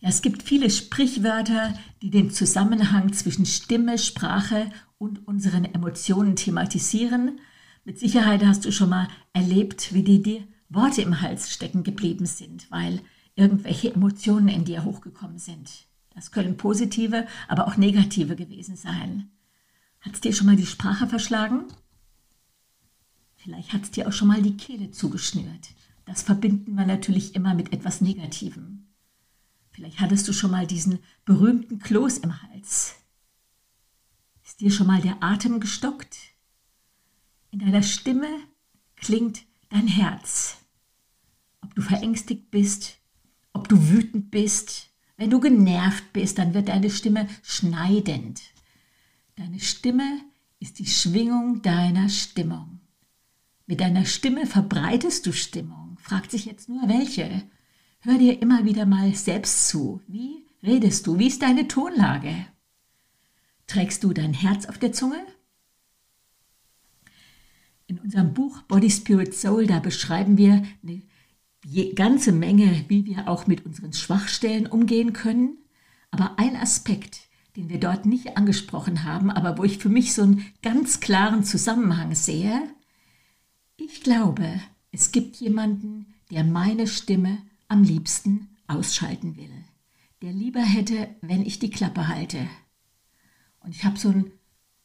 Ja, 0.00 0.08
es 0.08 0.22
gibt 0.22 0.42
viele 0.42 0.70
Sprichwörter, 0.70 1.74
die 2.00 2.10
den 2.10 2.30
Zusammenhang 2.30 3.12
zwischen 3.12 3.44
Stimme, 3.44 3.98
Sprache 3.98 4.70
und 4.98 5.26
unseren 5.28 5.66
Emotionen 5.66 6.36
thematisieren. 6.36 7.38
Mit 7.84 7.98
Sicherheit 7.98 8.44
hast 8.44 8.64
du 8.64 8.72
schon 8.72 8.90
mal 8.90 9.08
erlebt, 9.32 9.92
wie 9.92 10.02
dir 10.02 10.22
die 10.22 10.44
Worte 10.70 11.02
im 11.02 11.20
Hals 11.20 11.50
stecken 11.50 11.82
geblieben 11.82 12.24
sind, 12.24 12.70
weil 12.70 13.00
irgendwelche 13.40 13.92
Emotionen 13.92 14.48
in 14.48 14.64
dir 14.64 14.84
hochgekommen 14.84 15.38
sind. 15.38 15.88
Das 16.14 16.30
können 16.30 16.56
positive, 16.56 17.26
aber 17.48 17.66
auch 17.66 17.76
negative 17.76 18.36
gewesen 18.36 18.76
sein. 18.76 19.30
Hat 20.00 20.14
es 20.14 20.20
dir 20.20 20.32
schon 20.32 20.46
mal 20.46 20.56
die 20.56 20.66
Sprache 20.66 21.06
verschlagen? 21.06 21.64
Vielleicht 23.36 23.72
hat 23.72 23.84
es 23.84 23.90
dir 23.90 24.06
auch 24.06 24.12
schon 24.12 24.28
mal 24.28 24.42
die 24.42 24.56
Kehle 24.56 24.90
zugeschnürt. 24.90 25.70
Das 26.04 26.22
verbinden 26.22 26.74
wir 26.74 26.86
natürlich 26.86 27.34
immer 27.34 27.54
mit 27.54 27.72
etwas 27.72 28.00
Negativem. 28.00 28.88
Vielleicht 29.70 30.00
hattest 30.00 30.28
du 30.28 30.32
schon 30.32 30.50
mal 30.50 30.66
diesen 30.66 30.98
berühmten 31.24 31.78
Kloß 31.78 32.18
im 32.18 32.42
Hals. 32.42 32.96
Ist 34.44 34.60
dir 34.60 34.70
schon 34.70 34.88
mal 34.88 35.00
der 35.00 35.22
Atem 35.22 35.60
gestockt? 35.60 36.16
In 37.50 37.60
deiner 37.60 37.82
Stimme 37.82 38.28
klingt 38.96 39.42
dein 39.70 39.86
Herz. 39.86 40.58
Ob 41.62 41.74
du 41.74 41.82
verängstigt 41.82 42.50
bist, 42.50 42.99
ob 43.52 43.68
du 43.68 43.90
wütend 43.90 44.30
bist, 44.30 44.90
wenn 45.16 45.30
du 45.30 45.38
genervt 45.38 46.12
bist, 46.14 46.38
dann 46.38 46.54
wird 46.54 46.68
deine 46.68 46.88
Stimme 46.88 47.28
schneidend. 47.42 48.40
Deine 49.36 49.60
Stimme 49.60 50.20
ist 50.60 50.78
die 50.78 50.86
Schwingung 50.86 51.60
deiner 51.60 52.08
Stimmung. 52.08 52.80
Mit 53.66 53.80
deiner 53.80 54.06
Stimme 54.06 54.46
verbreitest 54.46 55.26
du 55.26 55.32
Stimmung. 55.32 55.98
Fragt 56.00 56.30
sich 56.30 56.46
jetzt 56.46 56.68
nur 56.68 56.88
welche. 56.88 57.42
Hör 58.00 58.16
dir 58.16 58.40
immer 58.40 58.64
wieder 58.64 58.86
mal 58.86 59.14
selbst 59.14 59.68
zu. 59.68 60.00
Wie 60.06 60.46
redest 60.62 61.06
du? 61.06 61.18
Wie 61.18 61.26
ist 61.26 61.42
deine 61.42 61.68
Tonlage? 61.68 62.46
Trägst 63.66 64.02
du 64.02 64.12
dein 64.12 64.32
Herz 64.32 64.66
auf 64.66 64.78
der 64.78 64.92
Zunge? 64.92 65.22
In 67.86 67.98
unserem 67.98 68.32
Buch 68.32 68.62
Body, 68.62 68.90
Spirit, 68.90 69.34
Soul, 69.34 69.66
da 69.66 69.80
beschreiben 69.80 70.38
wir 70.38 70.64
eine 70.82 71.02
ganze 71.94 72.32
Menge, 72.32 72.84
wie 72.88 73.04
wir 73.04 73.28
auch 73.28 73.46
mit 73.46 73.66
unseren 73.66 73.92
Schwachstellen 73.92 74.66
umgehen 74.66 75.12
können. 75.12 75.58
Aber 76.10 76.38
ein 76.38 76.56
Aspekt, 76.56 77.28
den 77.56 77.68
wir 77.68 77.78
dort 77.78 78.06
nicht 78.06 78.36
angesprochen 78.36 79.04
haben, 79.04 79.30
aber 79.30 79.58
wo 79.58 79.64
ich 79.64 79.78
für 79.78 79.88
mich 79.88 80.14
so 80.14 80.22
einen 80.22 80.44
ganz 80.62 81.00
klaren 81.00 81.44
Zusammenhang 81.44 82.14
sehe, 82.14 82.62
ich 83.76 84.02
glaube, 84.02 84.60
es 84.92 85.12
gibt 85.12 85.36
jemanden, 85.36 86.06
der 86.30 86.44
meine 86.44 86.86
Stimme 86.86 87.38
am 87.68 87.82
liebsten 87.82 88.48
ausschalten 88.66 89.36
will, 89.36 89.52
der 90.22 90.32
lieber 90.32 90.60
hätte, 90.60 91.08
wenn 91.22 91.42
ich 91.42 91.58
die 91.58 91.70
Klappe 91.70 92.08
halte. 92.08 92.48
Und 93.60 93.74
ich 93.74 93.84
habe 93.84 93.98
so 93.98 94.10
einen 94.10 94.32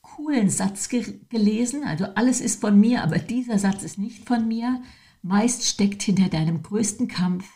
coolen 0.01 0.49
Satz 0.49 0.89
ge 0.89 1.19
gelesen, 1.29 1.83
also 1.83 2.05
alles 2.15 2.41
ist 2.41 2.61
von 2.61 2.79
mir, 2.79 3.03
aber 3.03 3.19
dieser 3.19 3.59
Satz 3.59 3.83
ist 3.83 3.97
nicht 3.97 4.25
von 4.25 4.47
mir. 4.47 4.81
Meist 5.27 5.65
steckt 5.65 6.03
hinter 6.03 6.29
deinem 6.29 6.61
größten 6.61 7.07
Kampf 7.07 7.49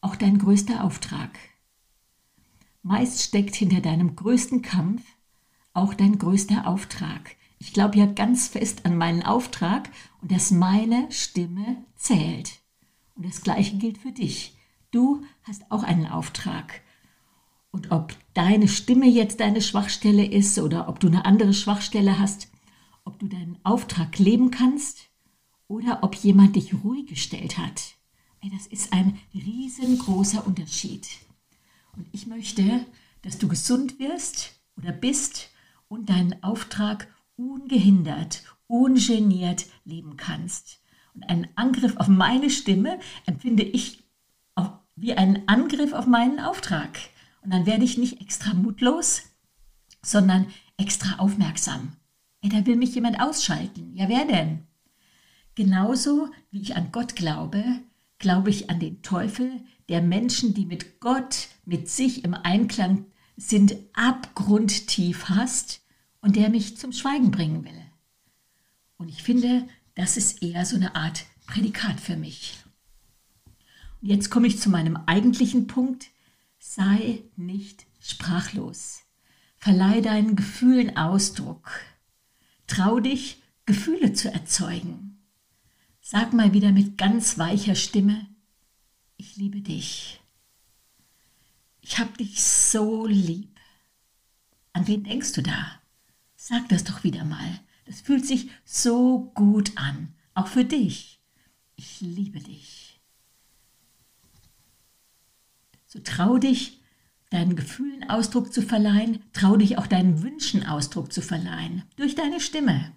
auch 0.00 0.16
dein 0.16 0.38
größter 0.38 0.82
Auftrag. 0.82 1.38
Meist 2.82 3.22
steckt 3.22 3.54
hinter 3.54 3.80
deinem 3.80 4.16
größten 4.16 4.60
Kampf 4.60 5.04
auch 5.72 5.94
dein 5.94 6.18
größter 6.18 6.66
Auftrag. 6.66 7.36
Ich 7.60 7.72
glaube 7.72 7.96
ja 7.96 8.06
ganz 8.06 8.48
fest 8.48 8.86
an 8.86 8.96
meinen 8.96 9.22
Auftrag 9.22 9.88
und 10.20 10.32
dass 10.32 10.50
meine 10.50 11.06
Stimme 11.12 11.84
zählt. 11.94 12.58
Und 13.14 13.24
das 13.24 13.42
Gleiche 13.42 13.76
gilt 13.76 13.98
für 13.98 14.10
dich. 14.10 14.56
Du 14.90 15.22
hast 15.44 15.70
auch 15.70 15.84
einen 15.84 16.08
Auftrag. 16.08 16.80
Und 17.70 17.92
ob 17.92 18.16
deine 18.34 18.66
Stimme 18.66 19.06
jetzt 19.06 19.38
deine 19.38 19.62
Schwachstelle 19.62 20.26
ist 20.26 20.58
oder 20.58 20.88
ob 20.88 20.98
du 20.98 21.06
eine 21.06 21.24
andere 21.24 21.54
Schwachstelle 21.54 22.18
hast, 22.18 22.50
ob 23.04 23.20
du 23.20 23.28
deinen 23.28 23.60
Auftrag 23.62 24.18
leben 24.18 24.50
kannst 24.50 25.11
oder 25.72 26.02
ob 26.02 26.14
jemand 26.14 26.54
dich 26.54 26.74
ruhig 26.84 27.06
gestellt 27.06 27.56
hat, 27.56 27.94
das 28.42 28.66
ist 28.66 28.92
ein 28.92 29.18
riesengroßer 29.32 30.46
Unterschied. 30.46 31.08
Und 31.96 32.06
ich 32.12 32.26
möchte, 32.26 32.84
dass 33.22 33.38
du 33.38 33.48
gesund 33.48 33.98
wirst 33.98 34.60
oder 34.76 34.92
bist 34.92 35.48
und 35.88 36.10
deinen 36.10 36.42
Auftrag 36.42 37.08
ungehindert, 37.36 38.42
ungeniert 38.66 39.64
leben 39.84 40.18
kannst. 40.18 40.80
Und 41.14 41.22
einen 41.30 41.48
Angriff 41.54 41.96
auf 41.96 42.08
meine 42.08 42.50
Stimme 42.50 42.98
empfinde 43.24 43.62
ich 43.62 44.02
wie 44.94 45.14
einen 45.14 45.48
Angriff 45.48 45.94
auf 45.94 46.06
meinen 46.06 46.38
Auftrag. 46.38 46.98
Und 47.40 47.50
dann 47.50 47.64
werde 47.64 47.84
ich 47.84 47.96
nicht 47.96 48.20
extra 48.20 48.52
mutlos, 48.52 49.22
sondern 50.02 50.48
extra 50.76 51.18
aufmerksam. 51.18 51.96
Ey, 52.42 52.50
da 52.50 52.66
will 52.66 52.76
mich 52.76 52.94
jemand 52.94 53.18
ausschalten. 53.18 53.96
Ja, 53.96 54.10
wer 54.10 54.26
denn? 54.26 54.66
Genauso 55.54 56.30
wie 56.50 56.62
ich 56.62 56.76
an 56.76 56.92
Gott 56.92 57.14
glaube, 57.16 57.62
glaube 58.18 58.50
ich 58.50 58.70
an 58.70 58.80
den 58.80 59.02
Teufel, 59.02 59.60
der 59.88 60.00
Menschen, 60.00 60.54
die 60.54 60.64
mit 60.64 61.00
Gott, 61.00 61.48
mit 61.64 61.90
sich 61.90 62.24
im 62.24 62.34
Einklang 62.34 63.06
sind, 63.36 63.76
abgrundtief 63.92 65.28
hasst 65.28 65.82
und 66.20 66.36
der 66.36 66.48
mich 66.48 66.78
zum 66.78 66.92
Schweigen 66.92 67.30
bringen 67.30 67.64
will. 67.64 67.82
Und 68.96 69.08
ich 69.08 69.22
finde, 69.22 69.66
das 69.94 70.16
ist 70.16 70.42
eher 70.42 70.64
so 70.64 70.76
eine 70.76 70.94
Art 70.94 71.24
Prädikat 71.46 72.00
für 72.00 72.16
mich. 72.16 72.58
Jetzt 74.00 74.30
komme 74.30 74.46
ich 74.46 74.58
zu 74.58 74.70
meinem 74.70 74.96
eigentlichen 75.06 75.66
Punkt. 75.66 76.06
Sei 76.58 77.22
nicht 77.36 77.86
sprachlos. 78.00 79.02
Verleih 79.58 80.00
deinen 80.00 80.36
Gefühlen 80.36 80.96
Ausdruck. 80.96 81.70
Trau 82.66 83.00
dich, 83.00 83.42
Gefühle 83.66 84.12
zu 84.12 84.32
erzeugen. 84.32 85.11
Sag 86.04 86.32
mal 86.32 86.52
wieder 86.52 86.72
mit 86.72 86.98
ganz 86.98 87.38
weicher 87.38 87.76
Stimme, 87.76 88.26
ich 89.16 89.36
liebe 89.36 89.60
dich. 89.60 90.20
Ich 91.80 92.00
hab 92.00 92.18
dich 92.18 92.42
so 92.42 93.06
lieb. 93.06 93.56
An 94.72 94.88
wen 94.88 95.04
denkst 95.04 95.32
du 95.32 95.42
da? 95.42 95.80
Sag 96.34 96.68
das 96.70 96.82
doch 96.82 97.04
wieder 97.04 97.24
mal. 97.24 97.60
Das 97.84 98.00
fühlt 98.00 98.26
sich 98.26 98.50
so 98.64 99.30
gut 99.36 99.78
an, 99.78 100.12
auch 100.34 100.48
für 100.48 100.64
dich. 100.64 101.20
Ich 101.76 102.00
liebe 102.00 102.40
dich. 102.40 103.00
So 105.86 106.00
trau 106.00 106.36
dich, 106.36 106.82
deinen 107.30 107.54
Gefühlen 107.54 108.10
Ausdruck 108.10 108.52
zu 108.52 108.60
verleihen, 108.62 109.22
trau 109.32 109.56
dich 109.56 109.78
auch 109.78 109.86
deinen 109.86 110.20
Wünschen 110.20 110.66
Ausdruck 110.66 111.12
zu 111.12 111.22
verleihen, 111.22 111.84
durch 111.94 112.16
deine 112.16 112.40
Stimme. 112.40 112.92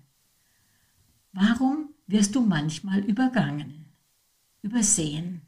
Warum 1.33 1.94
wirst 2.07 2.35
du 2.35 2.41
manchmal 2.41 3.00
übergangen, 3.00 3.85
übersehen? 4.62 5.41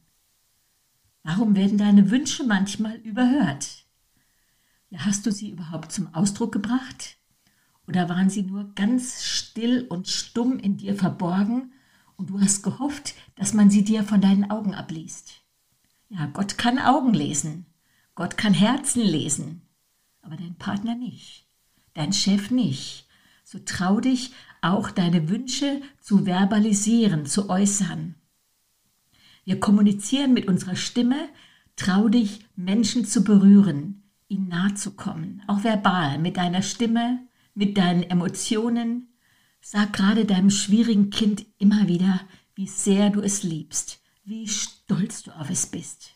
Warum 1.23 1.55
werden 1.55 1.77
deine 1.77 2.09
Wünsche 2.09 2.43
manchmal 2.43 2.95
überhört? 2.97 3.85
Ja, 4.89 5.05
hast 5.05 5.25
du 5.25 5.31
sie 5.31 5.51
überhaupt 5.51 5.91
zum 5.91 6.13
Ausdruck 6.13 6.53
gebracht? 6.53 7.17
Oder 7.87 8.09
waren 8.09 8.29
sie 8.29 8.43
nur 8.43 8.73
ganz 8.75 9.23
still 9.23 9.85
und 9.89 10.07
stumm 10.07 10.59
in 10.59 10.77
dir 10.77 10.95
verborgen 10.95 11.73
und 12.15 12.29
du 12.29 12.39
hast 12.39 12.63
gehofft, 12.63 13.13
dass 13.35 13.53
man 13.53 13.69
sie 13.69 13.83
dir 13.83 14.03
von 14.03 14.21
deinen 14.21 14.49
Augen 14.49 14.73
abliest? 14.73 15.41
Ja, 16.09 16.25
Gott 16.27 16.57
kann 16.57 16.79
Augen 16.79 17.13
lesen. 17.13 17.65
Gott 18.15 18.37
kann 18.37 18.53
Herzen 18.53 19.01
lesen. 19.01 19.61
Aber 20.21 20.37
dein 20.37 20.55
Partner 20.55 20.95
nicht. 20.95 21.47
Dein 21.93 22.13
Chef 22.13 22.51
nicht. 22.51 23.07
So 23.43 23.59
trau 23.59 23.99
dich, 23.99 24.33
auch 24.61 24.91
deine 24.91 25.29
Wünsche 25.29 25.81
zu 25.99 26.25
verbalisieren, 26.25 27.25
zu 27.25 27.49
äußern. 27.49 28.15
Wir 29.45 29.59
kommunizieren 29.59 30.33
mit 30.33 30.47
unserer 30.47 30.75
Stimme. 30.75 31.29
Trau 31.75 32.09
dich, 32.09 32.45
Menschen 32.55 33.05
zu 33.05 33.23
berühren, 33.23 34.03
ihnen 34.27 34.47
nahe 34.47 34.73
zu 34.73 34.91
kommen. 34.95 35.43
Auch 35.47 35.63
verbal, 35.63 36.17
mit 36.19 36.37
deiner 36.37 36.61
Stimme, 36.61 37.19
mit 37.53 37.77
deinen 37.77 38.03
Emotionen. 38.03 39.09
Sag 39.61 39.93
gerade 39.93 40.25
deinem 40.25 40.49
schwierigen 40.49 41.09
Kind 41.09 41.45
immer 41.59 41.87
wieder, 41.87 42.21
wie 42.55 42.67
sehr 42.67 43.09
du 43.09 43.21
es 43.21 43.43
liebst 43.43 44.01
wie 44.27 44.45
stolz 44.45 45.23
du 45.23 45.31
auf 45.31 45.49
es 45.49 45.65
bist. 45.67 46.11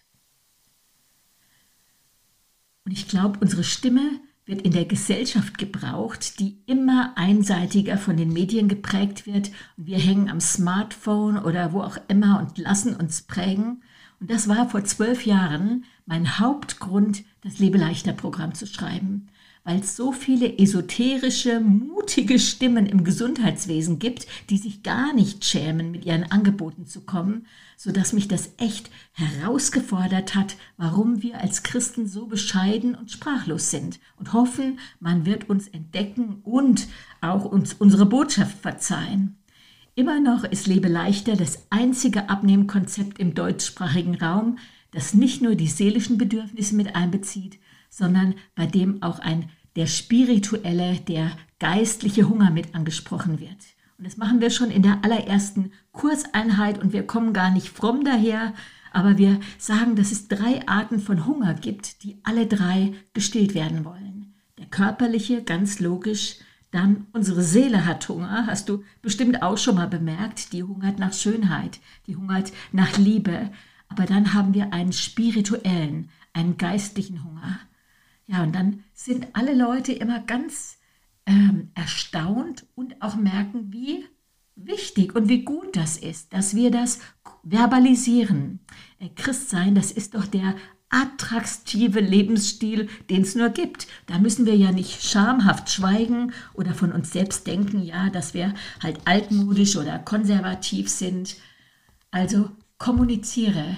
Und 2.83 2.91
ich 2.91 3.07
glaube, 3.07 3.39
unsere 3.39 3.63
Stimme 3.63 4.19
wird 4.51 4.63
in 4.63 4.73
der 4.73 4.85
Gesellschaft 4.85 5.57
gebraucht, 5.57 6.39
die 6.39 6.57
immer 6.65 7.13
einseitiger 7.15 7.97
von 7.97 8.17
den 8.17 8.33
Medien 8.33 8.67
geprägt 8.67 9.25
wird. 9.25 9.49
Wir 9.77 9.97
hängen 9.97 10.29
am 10.29 10.41
Smartphone 10.41 11.37
oder 11.37 11.71
wo 11.71 11.81
auch 11.81 11.97
immer 12.09 12.39
und 12.39 12.57
lassen 12.57 12.93
uns 12.93 13.21
prägen. 13.21 13.81
Und 14.19 14.29
das 14.29 14.49
war 14.49 14.69
vor 14.69 14.83
zwölf 14.83 15.25
Jahren 15.25 15.85
mein 16.05 16.37
Hauptgrund, 16.37 17.23
das 17.41 17.59
Lebe 17.59 17.77
leichter 17.77 18.11
Programm 18.11 18.53
zu 18.53 18.67
schreiben 18.67 19.29
weil 19.63 19.79
es 19.79 19.95
so 19.95 20.11
viele 20.11 20.57
esoterische, 20.57 21.59
mutige 21.59 22.39
Stimmen 22.39 22.85
im 22.85 23.03
Gesundheitswesen 23.03 23.99
gibt, 23.99 24.27
die 24.49 24.57
sich 24.57 24.81
gar 24.83 25.13
nicht 25.13 25.45
schämen, 25.45 25.91
mit 25.91 26.05
ihren 26.05 26.31
Angeboten 26.31 26.87
zu 26.87 27.01
kommen, 27.01 27.45
so 27.77 27.91
dass 27.91 28.13
mich 28.13 28.27
das 28.27 28.51
echt 28.57 28.89
herausgefordert 29.13 30.35
hat, 30.35 30.55
warum 30.77 31.21
wir 31.21 31.41
als 31.41 31.63
Christen 31.63 32.07
so 32.07 32.25
bescheiden 32.25 32.95
und 32.95 33.11
sprachlos 33.11 33.69
sind 33.69 33.99
und 34.17 34.33
hoffen, 34.33 34.79
man 34.99 35.25
wird 35.25 35.49
uns 35.49 35.67
entdecken 35.67 36.39
und 36.43 36.87
auch 37.21 37.45
uns 37.45 37.73
unsere 37.73 38.05
Botschaft 38.05 38.57
verzeihen. 38.59 39.37
Immer 39.93 40.19
noch 40.19 40.43
ist 40.43 40.67
Lebe 40.67 40.87
leichter 40.87 41.35
das 41.35 41.67
einzige 41.69 42.29
Abnehmkonzept 42.29 43.19
im 43.19 43.33
deutschsprachigen 43.33 44.15
Raum, 44.15 44.57
das 44.91 45.13
nicht 45.13 45.41
nur 45.41 45.55
die 45.55 45.67
seelischen 45.67 46.17
Bedürfnisse 46.17 46.75
mit 46.75 46.95
einbezieht, 46.95 47.59
sondern 47.91 48.33
bei 48.55 48.65
dem 48.65 49.03
auch 49.03 49.19
ein 49.19 49.49
der 49.75 49.85
spirituelle, 49.85 50.99
der 51.07 51.31
geistliche 51.59 52.27
Hunger 52.27 52.49
mit 52.49 52.73
angesprochen 52.73 53.39
wird. 53.39 53.57
Und 53.97 54.05
das 54.07 54.17
machen 54.17 54.41
wir 54.41 54.49
schon 54.49 54.71
in 54.71 54.81
der 54.81 54.99
allerersten 55.03 55.71
Kurseinheit 55.91 56.81
und 56.81 56.91
wir 56.91 57.05
kommen 57.05 57.33
gar 57.33 57.51
nicht 57.51 57.69
fromm 57.69 58.03
daher, 58.03 58.53
aber 58.91 59.17
wir 59.17 59.39
sagen, 59.57 59.95
dass 59.95 60.11
es 60.11 60.27
drei 60.27 60.67
Arten 60.67 60.99
von 60.99 61.25
Hunger 61.25 61.53
gibt, 61.53 62.03
die 62.03 62.17
alle 62.23 62.47
drei 62.47 62.93
gestillt 63.13 63.53
werden 63.53 63.85
wollen. 63.85 64.33
Der 64.57 64.65
körperliche, 64.65 65.43
ganz 65.43 65.79
logisch, 65.79 66.37
dann 66.71 67.05
unsere 67.13 67.43
Seele 67.43 67.85
hat 67.85 68.07
Hunger, 68.09 68.47
hast 68.47 68.69
du 68.69 68.83
bestimmt 69.01 69.43
auch 69.43 69.57
schon 69.57 69.75
mal 69.75 69.87
bemerkt, 69.87 70.53
die 70.53 70.63
hungert 70.63 70.99
nach 70.99 71.13
Schönheit, 71.13 71.79
die 72.07 72.15
hungert 72.15 72.51
nach 72.71 72.97
Liebe, 72.97 73.51
aber 73.87 74.05
dann 74.05 74.33
haben 74.33 74.53
wir 74.53 74.73
einen 74.73 74.93
spirituellen, 74.93 76.09
einen 76.33 76.57
geistlichen 76.57 77.23
Hunger. 77.23 77.59
Ja, 78.27 78.43
und 78.43 78.53
dann 78.53 78.83
sind 78.93 79.27
alle 79.33 79.53
Leute 79.53 79.91
immer 79.93 80.19
ganz 80.21 80.77
ähm, 81.25 81.71
erstaunt 81.75 82.65
und 82.75 83.01
auch 83.01 83.15
merken, 83.15 83.71
wie 83.71 84.05
wichtig 84.55 85.15
und 85.15 85.29
wie 85.29 85.43
gut 85.43 85.75
das 85.75 85.97
ist, 85.97 86.33
dass 86.33 86.55
wir 86.55 86.71
das 86.71 86.99
verbalisieren. 87.43 88.59
Äh, 88.99 89.09
Christsein, 89.15 89.75
das 89.75 89.91
ist 89.91 90.15
doch 90.15 90.27
der 90.27 90.55
attraktive 90.89 92.01
Lebensstil, 92.01 92.89
den 93.09 93.21
es 93.21 93.35
nur 93.35 93.49
gibt. 93.49 93.87
Da 94.07 94.19
müssen 94.19 94.45
wir 94.45 94.55
ja 94.55 94.71
nicht 94.71 95.01
schamhaft 95.01 95.69
schweigen 95.69 96.33
oder 96.53 96.73
von 96.73 96.91
uns 96.91 97.11
selbst 97.11 97.47
denken, 97.47 97.81
ja, 97.81 98.09
dass 98.09 98.33
wir 98.33 98.53
halt 98.83 98.99
altmodisch 99.05 99.77
oder 99.77 99.99
konservativ 99.99 100.89
sind. 100.89 101.37
Also 102.11 102.51
kommuniziere, 102.77 103.77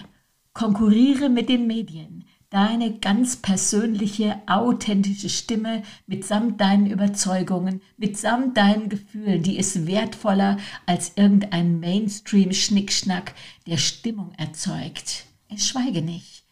konkurriere 0.53 1.29
mit 1.29 1.49
den 1.49 1.67
Medien, 1.67 2.22
deine 2.53 2.99
ganz 2.99 3.37
persönliche, 3.37 4.39
authentische 4.45 5.29
Stimme 5.29 5.81
mitsamt 6.05 6.61
deinen 6.61 6.85
Überzeugungen, 6.85 7.81
mitsamt 7.97 8.55
deinen 8.57 8.89
Gefühlen, 8.89 9.41
die 9.41 9.57
ist 9.57 9.87
wertvoller 9.87 10.57
als 10.85 11.13
irgendein 11.15 11.79
Mainstream-Schnickschnack, 11.79 13.33
der 13.65 13.77
Stimmung 13.77 14.33
erzeugt. 14.37 15.25
Es 15.49 15.67
schweige 15.67 16.03
nicht. 16.03 16.43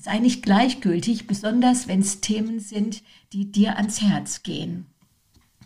Sei 0.00 0.18
nicht 0.18 0.42
gleichgültig, 0.42 1.26
besonders 1.26 1.88
wenn 1.88 2.00
es 2.00 2.22
Themen 2.22 2.58
sind, 2.58 3.02
die 3.34 3.52
dir 3.52 3.76
ans 3.76 4.00
Herz 4.00 4.44
gehen. 4.44 4.86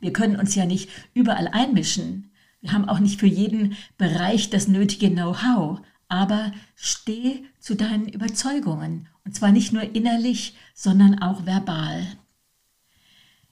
Wir 0.01 0.13
können 0.13 0.41
uns 0.41 0.57
ja 0.57 0.67
nicht 0.67 0.89
überall 1.15 1.47
einmischen. 1.47 2.33
Wir 2.61 2.73
haben 2.73 2.89
auch 2.89 2.99
nicht 2.99 3.21
für 3.21 3.27
jeden 3.29 3.77
Bereich 3.97 4.51
das 4.51 4.67
nötige 4.67 5.09
Know-how, 5.09 5.81
aber 6.09 6.53
steh 6.75 7.45
zu 7.59 7.75
deinen 7.75 8.09
Überzeugungen 8.09 9.09
und 9.25 9.35
zwar 9.35 9.53
nicht 9.53 9.73
nur 9.73 9.83
innerlich, 9.95 10.57
sondern 10.75 11.21
auch 11.21 11.45
verbal. 11.45 12.07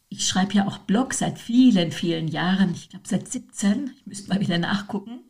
Ich 0.08 0.26
schreibe 0.26 0.54
ja 0.54 0.66
auch 0.66 0.78
Blog 0.78 1.12
seit 1.14 1.38
vielen, 1.38 1.92
vielen 1.92 2.28
Jahren, 2.28 2.72
ich 2.72 2.88
glaube 2.88 3.06
seit 3.06 3.28
17, 3.28 3.90
ich 3.96 4.06
müsste 4.06 4.28
mal 4.28 4.40
wieder 4.40 4.58
nachgucken, 4.58 5.20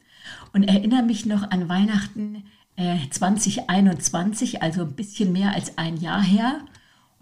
und 0.53 0.65
erinnere 0.65 1.03
mich 1.03 1.27
noch 1.27 1.51
an 1.51 1.69
Weihnachten 1.69 2.45
äh, 2.77 2.99
2021, 3.11 4.62
also 4.62 4.83
ein 4.83 4.95
bisschen 4.95 5.33
mehr 5.33 5.55
als 5.55 5.79
ein 5.79 5.97
Jahr 5.97 6.23
her. 6.23 6.61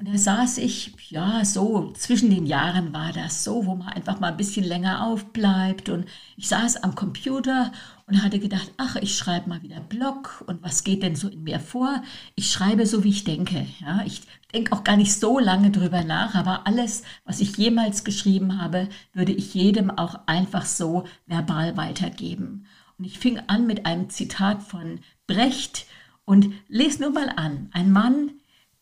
Und 0.04 0.12
da 0.12 0.18
saß 0.18 0.58
ich, 0.58 0.92
ja, 1.08 1.46
so 1.46 1.90
zwischen 1.92 2.28
den 2.28 2.44
Jahren 2.44 2.92
war 2.92 3.10
das 3.14 3.42
so, 3.42 3.64
wo 3.64 3.74
man 3.74 3.88
einfach 3.88 4.20
mal 4.20 4.32
ein 4.32 4.36
bisschen 4.36 4.66
länger 4.66 5.06
aufbleibt. 5.06 5.88
Und 5.88 6.04
ich 6.36 6.46
saß 6.46 6.82
am 6.82 6.94
Computer 6.94 7.72
und 8.06 8.22
hatte 8.22 8.38
gedacht, 8.38 8.70
ach, 8.76 8.96
ich 8.96 9.16
schreibe 9.16 9.48
mal 9.48 9.62
wieder 9.62 9.80
Blog 9.80 10.44
und 10.46 10.62
was 10.62 10.84
geht 10.84 11.02
denn 11.02 11.16
so 11.16 11.28
in 11.28 11.42
mir 11.42 11.58
vor? 11.58 12.02
Ich 12.34 12.50
schreibe 12.50 12.84
so, 12.84 13.02
wie 13.02 13.08
ich 13.08 13.24
denke. 13.24 13.66
Ja, 13.80 14.02
ich 14.04 14.20
denke 14.52 14.72
auch 14.72 14.84
gar 14.84 14.98
nicht 14.98 15.14
so 15.14 15.38
lange 15.38 15.70
drüber 15.70 16.04
nach, 16.04 16.34
aber 16.34 16.66
alles, 16.66 17.02
was 17.24 17.40
ich 17.40 17.56
jemals 17.56 18.04
geschrieben 18.04 18.60
habe, 18.60 18.90
würde 19.14 19.32
ich 19.32 19.54
jedem 19.54 19.90
auch 19.90 20.20
einfach 20.26 20.66
so 20.66 21.04
verbal 21.24 21.78
weitergeben. 21.78 22.66
Und 22.98 23.06
ich 23.06 23.18
fing 23.18 23.40
an 23.46 23.66
mit 23.66 23.86
einem 23.86 24.10
Zitat 24.10 24.62
von 24.62 25.00
Brecht 25.26 25.86
und 26.26 26.52
lese 26.68 27.00
nur 27.00 27.10
mal 27.10 27.30
an. 27.30 27.70
Ein 27.72 27.90
Mann, 27.90 28.32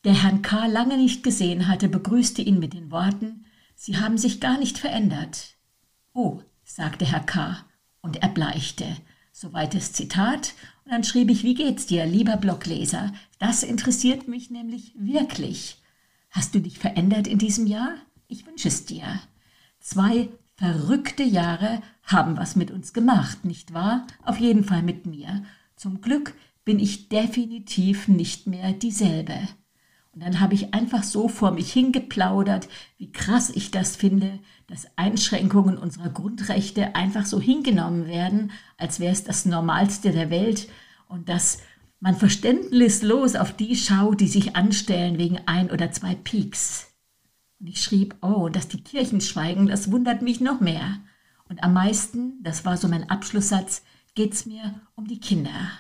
der 0.05 0.23
Herrn 0.23 0.43
K. 0.43 0.67
lange 0.67 0.97
nicht 0.97 1.23
gesehen 1.23 1.69
hatte, 1.69 1.89
begrüßte 1.89 2.43
ihn 2.43 2.59
mit 2.59 2.75
den 2.75 2.91
Worten, 2.91 3.45
Sie 3.75 3.99
haben 3.99 4.17
sich 4.17 4.41
gar 4.41 4.59
nicht 4.59 4.79
verändert. 4.79 5.57
Oh, 6.13 6.41
sagte 6.63 7.05
Herr 7.05 7.21
K. 7.25 7.65
und 8.01 8.23
erbleichte. 8.23 8.87
Soweit 9.33 9.75
das 9.75 9.93
Zitat. 9.93 10.55
Und 10.85 10.93
dann 10.93 11.03
schrieb 11.03 11.31
ich, 11.31 11.43
wie 11.43 11.55
geht's 11.55 11.87
dir, 11.87 12.07
lieber 12.07 12.37
Blogleser? 12.37 13.13
Das 13.41 13.65
interessiert 13.65 14.29
mich 14.29 14.51
nämlich 14.51 14.93
wirklich. 14.97 15.83
Hast 16.31 16.55
du 16.55 16.61
dich 16.61 16.79
verändert 16.79 17.27
in 17.27 17.39
diesem 17.39 17.67
Jahr? 17.67 17.95
Ich 18.29 18.47
wünsche 18.47 18.69
es 18.69 18.85
dir. 18.85 19.21
Zwei 19.81 20.29
verrückte 20.55 21.25
Jahre 21.25 21.83
haben 22.05 22.37
was 22.37 22.55
mit 22.55 22.71
uns 22.71 22.93
gemacht, 22.93 23.45
nicht 23.45 23.75
wahr? 23.75 24.07
Auf 24.23 24.39
jeden 24.39 24.63
Fall 24.63 24.83
mit 24.83 25.07
mir. 25.07 25.45
Zum 25.75 26.01
Glück 26.01 26.35
bin 26.65 26.79
ich 26.79 27.09
definitiv 27.09 28.07
nicht 28.07 28.47
mehr 28.47 28.73
dieselbe. 28.73 29.49
Und 30.13 30.23
dann 30.23 30.41
habe 30.41 30.55
ich 30.55 30.75
einfach 30.75 31.03
so 31.03 31.29
vor 31.29 31.53
mich 31.53 31.73
hingeplaudert, 31.73 32.69
wie 32.99 33.11
krass 33.11 33.51
ich 33.51 33.71
das 33.71 33.97
finde, 33.97 34.39
dass 34.67 34.87
Einschränkungen 34.97 35.79
unserer 35.79 36.11
Grundrechte 36.11 36.95
einfach 36.95 37.25
so 37.25 37.41
hingenommen 37.41 38.07
werden, 38.07 38.53
als 38.77 39.01
wäre 39.01 39.13
es 39.13 39.25
das 39.25 39.47
Normalste 39.47 40.13
der 40.13 40.29
Welt 40.29 40.69
und 41.09 41.29
dass 41.29 41.59
man 41.99 42.15
verständnislos 42.15 43.37
auf 43.37 43.57
die 43.57 43.77
schaut, 43.77 44.21
die 44.21 44.29
sich 44.29 44.55
anstellen 44.55 45.19
wegen 45.19 45.39
ein 45.47 45.71
oder 45.71 45.93
zwei 45.93 46.15
Peaks. 46.15 46.93
Und 47.61 47.69
ich 47.69 47.81
schrieb, 47.81 48.17
oh, 48.23 48.49
dass 48.49 48.69
die 48.69 48.83
Kirchen 48.83 49.21
schweigen, 49.21 49.69
das 49.69 49.93
wundert 49.93 50.21
mich 50.21 50.41
noch 50.41 50.61
mehr. 50.61 50.99
Und 51.49 51.63
am 51.63 51.73
meisten, 51.73 52.43
das 52.43 52.65
war 52.65 52.77
so 52.77 52.89
mein 52.89 53.09
Abschlusssatz, 53.09 53.83
geht 54.15 54.33
es 54.35 54.47
mir 54.47 54.81
um 54.95 55.07
die 55.07 55.21
Kinder. 55.21 55.71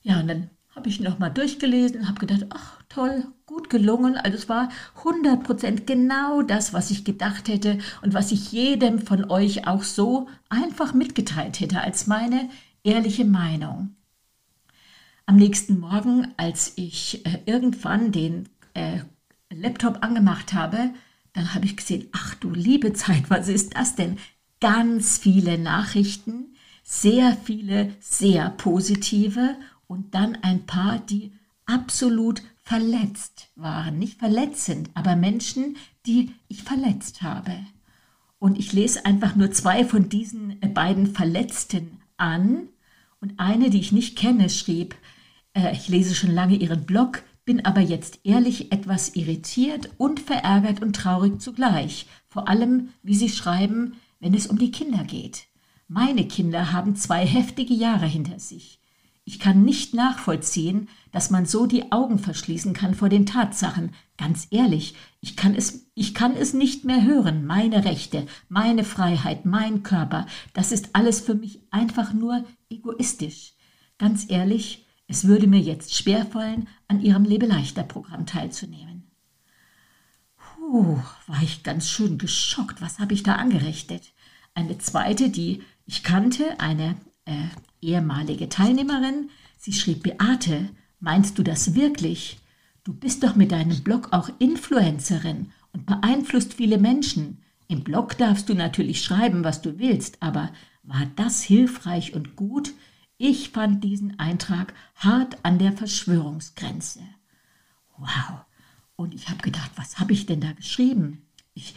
Ja, 0.00 0.18
und 0.18 0.28
dann 0.28 0.50
habe 0.74 0.88
ich 0.88 1.00
nochmal 1.00 1.30
durchgelesen 1.30 2.08
habe 2.08 2.20
gedacht, 2.20 2.46
ach 2.50 2.82
toll, 2.88 3.26
gut 3.46 3.70
gelungen. 3.70 4.16
Also 4.16 4.36
es 4.38 4.48
war 4.48 4.70
100% 5.02 5.84
genau 5.84 6.42
das, 6.42 6.72
was 6.72 6.90
ich 6.90 7.04
gedacht 7.04 7.48
hätte 7.48 7.78
und 8.02 8.14
was 8.14 8.32
ich 8.32 8.52
jedem 8.52 8.98
von 8.98 9.30
euch 9.30 9.66
auch 9.66 9.82
so 9.82 10.28
einfach 10.48 10.94
mitgeteilt 10.94 11.60
hätte 11.60 11.80
als 11.80 12.06
meine 12.06 12.48
ehrliche 12.84 13.24
Meinung. 13.24 13.96
Am 15.26 15.36
nächsten 15.36 15.78
Morgen, 15.78 16.28
als 16.36 16.72
ich 16.76 17.24
äh, 17.26 17.38
irgendwann 17.46 18.10
den 18.10 18.48
äh, 18.74 19.00
Laptop 19.50 20.02
angemacht 20.02 20.52
habe, 20.52 20.90
dann 21.32 21.54
habe 21.54 21.64
ich 21.66 21.76
gesehen, 21.76 22.08
ach 22.12 22.34
du 22.34 22.50
liebe 22.50 22.92
Zeit, 22.92 23.30
was 23.30 23.48
ist 23.48 23.76
das 23.76 23.94
denn? 23.94 24.18
Ganz 24.60 25.18
viele 25.18 25.58
Nachrichten, 25.58 26.54
sehr 26.82 27.36
viele 27.44 27.94
sehr 28.00 28.50
positive 28.50 29.56
und 29.92 30.14
dann 30.14 30.38
ein 30.40 30.64
paar, 30.64 30.98
die 30.98 31.32
absolut 31.66 32.42
verletzt 32.62 33.50
waren. 33.56 33.98
Nicht 33.98 34.18
verletzt 34.18 34.64
sind, 34.64 34.88
aber 34.94 35.16
Menschen, 35.16 35.76
die 36.06 36.32
ich 36.48 36.62
verletzt 36.62 37.20
habe. 37.20 37.52
Und 38.38 38.58
ich 38.58 38.72
lese 38.72 39.04
einfach 39.04 39.36
nur 39.36 39.52
zwei 39.52 39.84
von 39.84 40.08
diesen 40.08 40.58
beiden 40.72 41.06
Verletzten 41.06 42.00
an. 42.16 42.68
Und 43.20 43.38
eine, 43.38 43.68
die 43.68 43.80
ich 43.80 43.92
nicht 43.92 44.16
kenne, 44.16 44.48
schrieb, 44.48 44.96
äh, 45.52 45.74
ich 45.74 45.88
lese 45.88 46.14
schon 46.14 46.32
lange 46.32 46.56
ihren 46.56 46.86
Blog, 46.86 47.22
bin 47.44 47.64
aber 47.66 47.82
jetzt 47.82 48.20
ehrlich 48.24 48.72
etwas 48.72 49.14
irritiert 49.14 49.90
und 49.98 50.20
verärgert 50.20 50.80
und 50.80 50.96
traurig 50.96 51.38
zugleich. 51.40 52.06
Vor 52.30 52.48
allem, 52.48 52.88
wie 53.02 53.14
sie 53.14 53.28
schreiben, 53.28 53.96
wenn 54.20 54.32
es 54.32 54.46
um 54.46 54.58
die 54.58 54.70
Kinder 54.70 55.04
geht. 55.04 55.44
Meine 55.86 56.26
Kinder 56.26 56.72
haben 56.72 56.96
zwei 56.96 57.26
heftige 57.26 57.74
Jahre 57.74 58.06
hinter 58.06 58.38
sich. 58.38 58.81
Ich 59.24 59.38
kann 59.38 59.62
nicht 59.62 59.94
nachvollziehen, 59.94 60.88
dass 61.12 61.30
man 61.30 61.46
so 61.46 61.66
die 61.66 61.92
Augen 61.92 62.18
verschließen 62.18 62.72
kann 62.72 62.94
vor 62.94 63.08
den 63.08 63.24
Tatsachen. 63.24 63.94
Ganz 64.16 64.48
ehrlich, 64.50 64.96
ich 65.20 65.36
kann 65.36 65.54
es, 65.54 65.86
ich 65.94 66.12
kann 66.14 66.34
es 66.36 66.54
nicht 66.54 66.84
mehr 66.84 67.04
hören. 67.04 67.46
Meine 67.46 67.84
Rechte, 67.84 68.26
meine 68.48 68.82
Freiheit, 68.82 69.46
mein 69.46 69.84
Körper, 69.84 70.26
das 70.54 70.72
ist 70.72 70.90
alles 70.94 71.20
für 71.20 71.34
mich 71.34 71.60
einfach 71.70 72.12
nur 72.12 72.44
egoistisch. 72.68 73.54
Ganz 73.96 74.28
ehrlich, 74.28 74.86
es 75.06 75.26
würde 75.26 75.46
mir 75.46 75.60
jetzt 75.60 75.94
schwerfallen, 75.94 76.66
an 76.88 77.00
Ihrem 77.00 77.24
Lebeleichter-Programm 77.24 78.26
teilzunehmen. 78.26 79.10
Puh, 80.36 80.98
war 81.28 81.42
ich 81.42 81.62
ganz 81.62 81.88
schön 81.88 82.18
geschockt. 82.18 82.80
Was 82.80 82.98
habe 82.98 83.14
ich 83.14 83.22
da 83.22 83.36
angerichtet? 83.36 84.12
Eine 84.54 84.78
zweite, 84.78 85.30
die 85.30 85.62
ich 85.86 86.02
kannte, 86.02 86.58
eine 86.58 86.96
äh, 87.24 87.48
ehemalige 87.82 88.48
Teilnehmerin, 88.48 89.30
sie 89.58 89.72
schrieb, 89.72 90.02
Beate, 90.04 90.70
meinst 91.00 91.38
du 91.38 91.42
das 91.42 91.74
wirklich? 91.74 92.38
Du 92.84 92.92
bist 92.92 93.22
doch 93.22 93.36
mit 93.36 93.52
deinem 93.52 93.82
Blog 93.82 94.08
auch 94.12 94.30
Influencerin 94.38 95.52
und 95.72 95.86
beeinflusst 95.86 96.54
viele 96.54 96.78
Menschen. 96.78 97.42
Im 97.68 97.84
Blog 97.84 98.16
darfst 98.18 98.48
du 98.48 98.54
natürlich 98.54 99.02
schreiben, 99.02 99.44
was 99.44 99.62
du 99.62 99.78
willst, 99.78 100.22
aber 100.22 100.50
war 100.82 101.06
das 101.16 101.42
hilfreich 101.42 102.14
und 102.14 102.36
gut? 102.36 102.72
Ich 103.18 103.50
fand 103.50 103.84
diesen 103.84 104.18
Eintrag 104.18 104.74
hart 104.96 105.38
an 105.44 105.58
der 105.58 105.72
Verschwörungsgrenze. 105.72 107.00
Wow. 107.96 108.40
Und 108.96 109.14
ich 109.14 109.28
habe 109.28 109.42
gedacht, 109.42 109.70
was 109.76 110.00
habe 110.00 110.12
ich 110.12 110.26
denn 110.26 110.40
da 110.40 110.52
geschrieben? 110.52 111.22
Ich, 111.54 111.74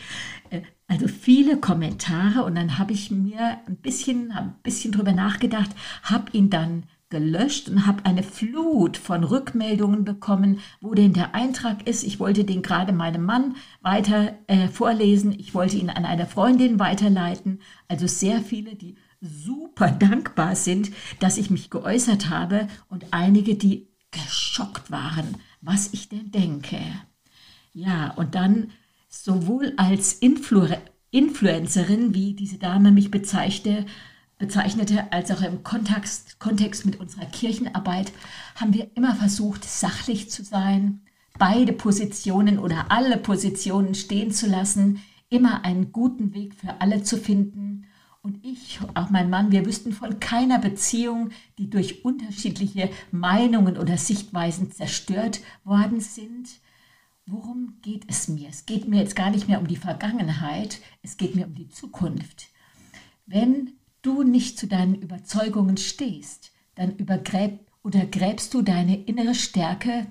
äh, 0.49 0.61
also 0.87 1.07
viele 1.07 1.57
Kommentare 1.57 2.43
und 2.43 2.55
dann 2.55 2.77
habe 2.77 2.93
ich 2.93 3.11
mir 3.11 3.59
ein 3.67 3.77
bisschen, 3.77 4.31
ein 4.31 4.55
bisschen 4.63 4.91
drüber 4.91 5.13
nachgedacht, 5.13 5.71
habe 6.03 6.31
ihn 6.31 6.49
dann 6.49 6.83
gelöscht 7.09 7.69
und 7.69 7.85
habe 7.85 8.05
eine 8.05 8.23
Flut 8.23 8.97
von 8.97 9.23
Rückmeldungen 9.23 10.03
bekommen, 10.03 10.59
wo 10.81 10.93
denn 10.93 11.13
der 11.13 11.35
Eintrag 11.35 11.87
ist. 11.87 12.03
Ich 12.03 12.19
wollte 12.19 12.43
den 12.43 12.61
gerade 12.61 12.93
meinem 12.93 13.23
Mann 13.23 13.55
weiter 13.81 14.33
äh, 14.47 14.67
vorlesen. 14.67 15.31
Ich 15.37 15.53
wollte 15.53 15.77
ihn 15.77 15.89
an 15.89 16.05
eine 16.05 16.25
Freundin 16.25 16.79
weiterleiten. 16.79 17.61
Also 17.87 18.07
sehr 18.07 18.41
viele, 18.41 18.75
die 18.75 18.95
super 19.21 19.91
dankbar 19.91 20.55
sind, 20.55 20.91
dass 21.19 21.37
ich 21.37 21.49
mich 21.49 21.69
geäußert 21.69 22.29
habe 22.29 22.67
und 22.89 23.05
einige, 23.11 23.55
die 23.55 23.87
geschockt 24.11 24.91
waren, 24.91 25.37
was 25.61 25.93
ich 25.93 26.09
denn 26.09 26.31
denke. 26.31 26.79
Ja, 27.73 28.11
und 28.11 28.35
dann 28.35 28.71
sowohl 29.23 29.73
als 29.77 30.13
Influ 30.13 30.67
Influencerin, 31.11 32.13
wie 32.13 32.33
diese 32.33 32.57
Dame 32.57 32.91
mich 32.91 33.09
bezeichnete, 33.09 33.85
bezeichnete, 34.37 35.13
als 35.13 35.31
auch 35.31 35.41
im 35.41 35.63
Kontext, 35.63 36.39
Kontext 36.39 36.85
mit 36.85 36.99
unserer 36.99 37.25
Kirchenarbeit, 37.25 38.11
haben 38.55 38.73
wir 38.73 38.89
immer 38.95 39.15
versucht, 39.15 39.63
sachlich 39.63 40.29
zu 40.29 40.43
sein, 40.43 41.01
beide 41.39 41.71
Positionen 41.71 42.59
oder 42.59 42.87
alle 42.91 43.15
Positionen 43.17 43.95
stehen 43.95 44.31
zu 44.31 44.47
lassen, 44.47 44.99
immer 45.29 45.63
einen 45.63 45.93
guten 45.93 46.33
Weg 46.33 46.53
für 46.53 46.81
alle 46.81 47.01
zu 47.01 47.17
finden. 47.17 47.85
Und 48.21 48.43
ich, 48.43 48.79
auch 48.93 49.09
mein 49.09 49.29
Mann, 49.29 49.51
wir 49.51 49.65
wüssten 49.65 49.93
von 49.93 50.19
keiner 50.19 50.59
Beziehung, 50.59 51.29
die 51.57 51.69
durch 51.69 52.03
unterschiedliche 52.03 52.89
Meinungen 53.11 53.77
oder 53.77 53.97
Sichtweisen 53.97 54.71
zerstört 54.71 55.39
worden 55.63 56.01
sind 56.01 56.49
worum 57.25 57.77
geht 57.81 58.03
es 58.07 58.27
mir? 58.27 58.49
Es 58.49 58.65
geht 58.65 58.87
mir 58.87 58.99
jetzt 58.99 59.15
gar 59.15 59.29
nicht 59.29 59.47
mehr 59.47 59.59
um 59.59 59.67
die 59.67 59.75
Vergangenheit, 59.75 60.79
es 61.01 61.17
geht 61.17 61.35
mir 61.35 61.45
um 61.45 61.55
die 61.55 61.69
Zukunft. 61.69 62.49
Wenn 63.25 63.73
du 64.01 64.23
nicht 64.23 64.59
zu 64.59 64.67
deinen 64.67 64.95
Überzeugungen 64.95 65.77
stehst, 65.77 66.51
dann 66.75 66.95
übergräb, 66.97 67.59
untergräbst 67.81 68.53
du 68.53 68.61
deine 68.61 68.97
innere 69.03 69.33
Stärke, 69.33 70.05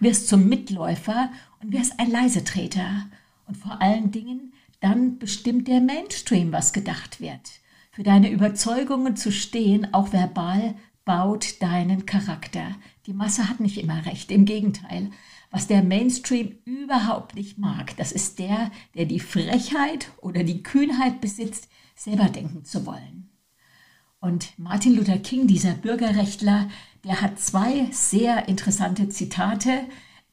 wirst 0.00 0.28
zum 0.28 0.48
Mitläufer 0.48 1.30
und 1.62 1.72
wirst 1.72 2.00
ein 2.00 2.10
Leisetreter. 2.10 3.06
Und 3.46 3.56
vor 3.56 3.80
allen 3.80 4.10
Dingen, 4.10 4.52
dann 4.80 5.18
bestimmt 5.18 5.68
der 5.68 5.80
Mainstream, 5.80 6.52
was 6.52 6.72
gedacht 6.72 7.20
wird. 7.20 7.60
Für 7.92 8.02
deine 8.02 8.30
Überzeugungen 8.30 9.16
zu 9.16 9.30
stehen, 9.30 9.92
auch 9.92 10.12
verbal, 10.12 10.74
baut 11.04 11.60
deinen 11.62 12.06
Charakter. 12.06 12.76
Die 13.06 13.12
Masse 13.12 13.48
hat 13.48 13.60
nicht 13.60 13.78
immer 13.78 14.06
recht, 14.06 14.30
im 14.30 14.44
Gegenteil. 14.44 15.10
Was 15.50 15.66
der 15.66 15.82
Mainstream 15.82 16.58
überhaupt 16.64 17.34
nicht 17.34 17.58
mag, 17.58 17.96
das 17.96 18.12
ist 18.12 18.38
der, 18.38 18.70
der 18.94 19.06
die 19.06 19.18
Frechheit 19.18 20.10
oder 20.20 20.44
die 20.44 20.62
Kühnheit 20.62 21.20
besitzt, 21.20 21.68
selber 21.96 22.26
denken 22.26 22.64
zu 22.64 22.86
wollen. 22.86 23.30
Und 24.20 24.58
Martin 24.58 24.94
Luther 24.94 25.18
King, 25.18 25.46
dieser 25.46 25.72
Bürgerrechtler, 25.72 26.68
der 27.04 27.20
hat 27.20 27.40
zwei 27.40 27.88
sehr 27.90 28.48
interessante 28.48 29.08
Zitate 29.08 29.84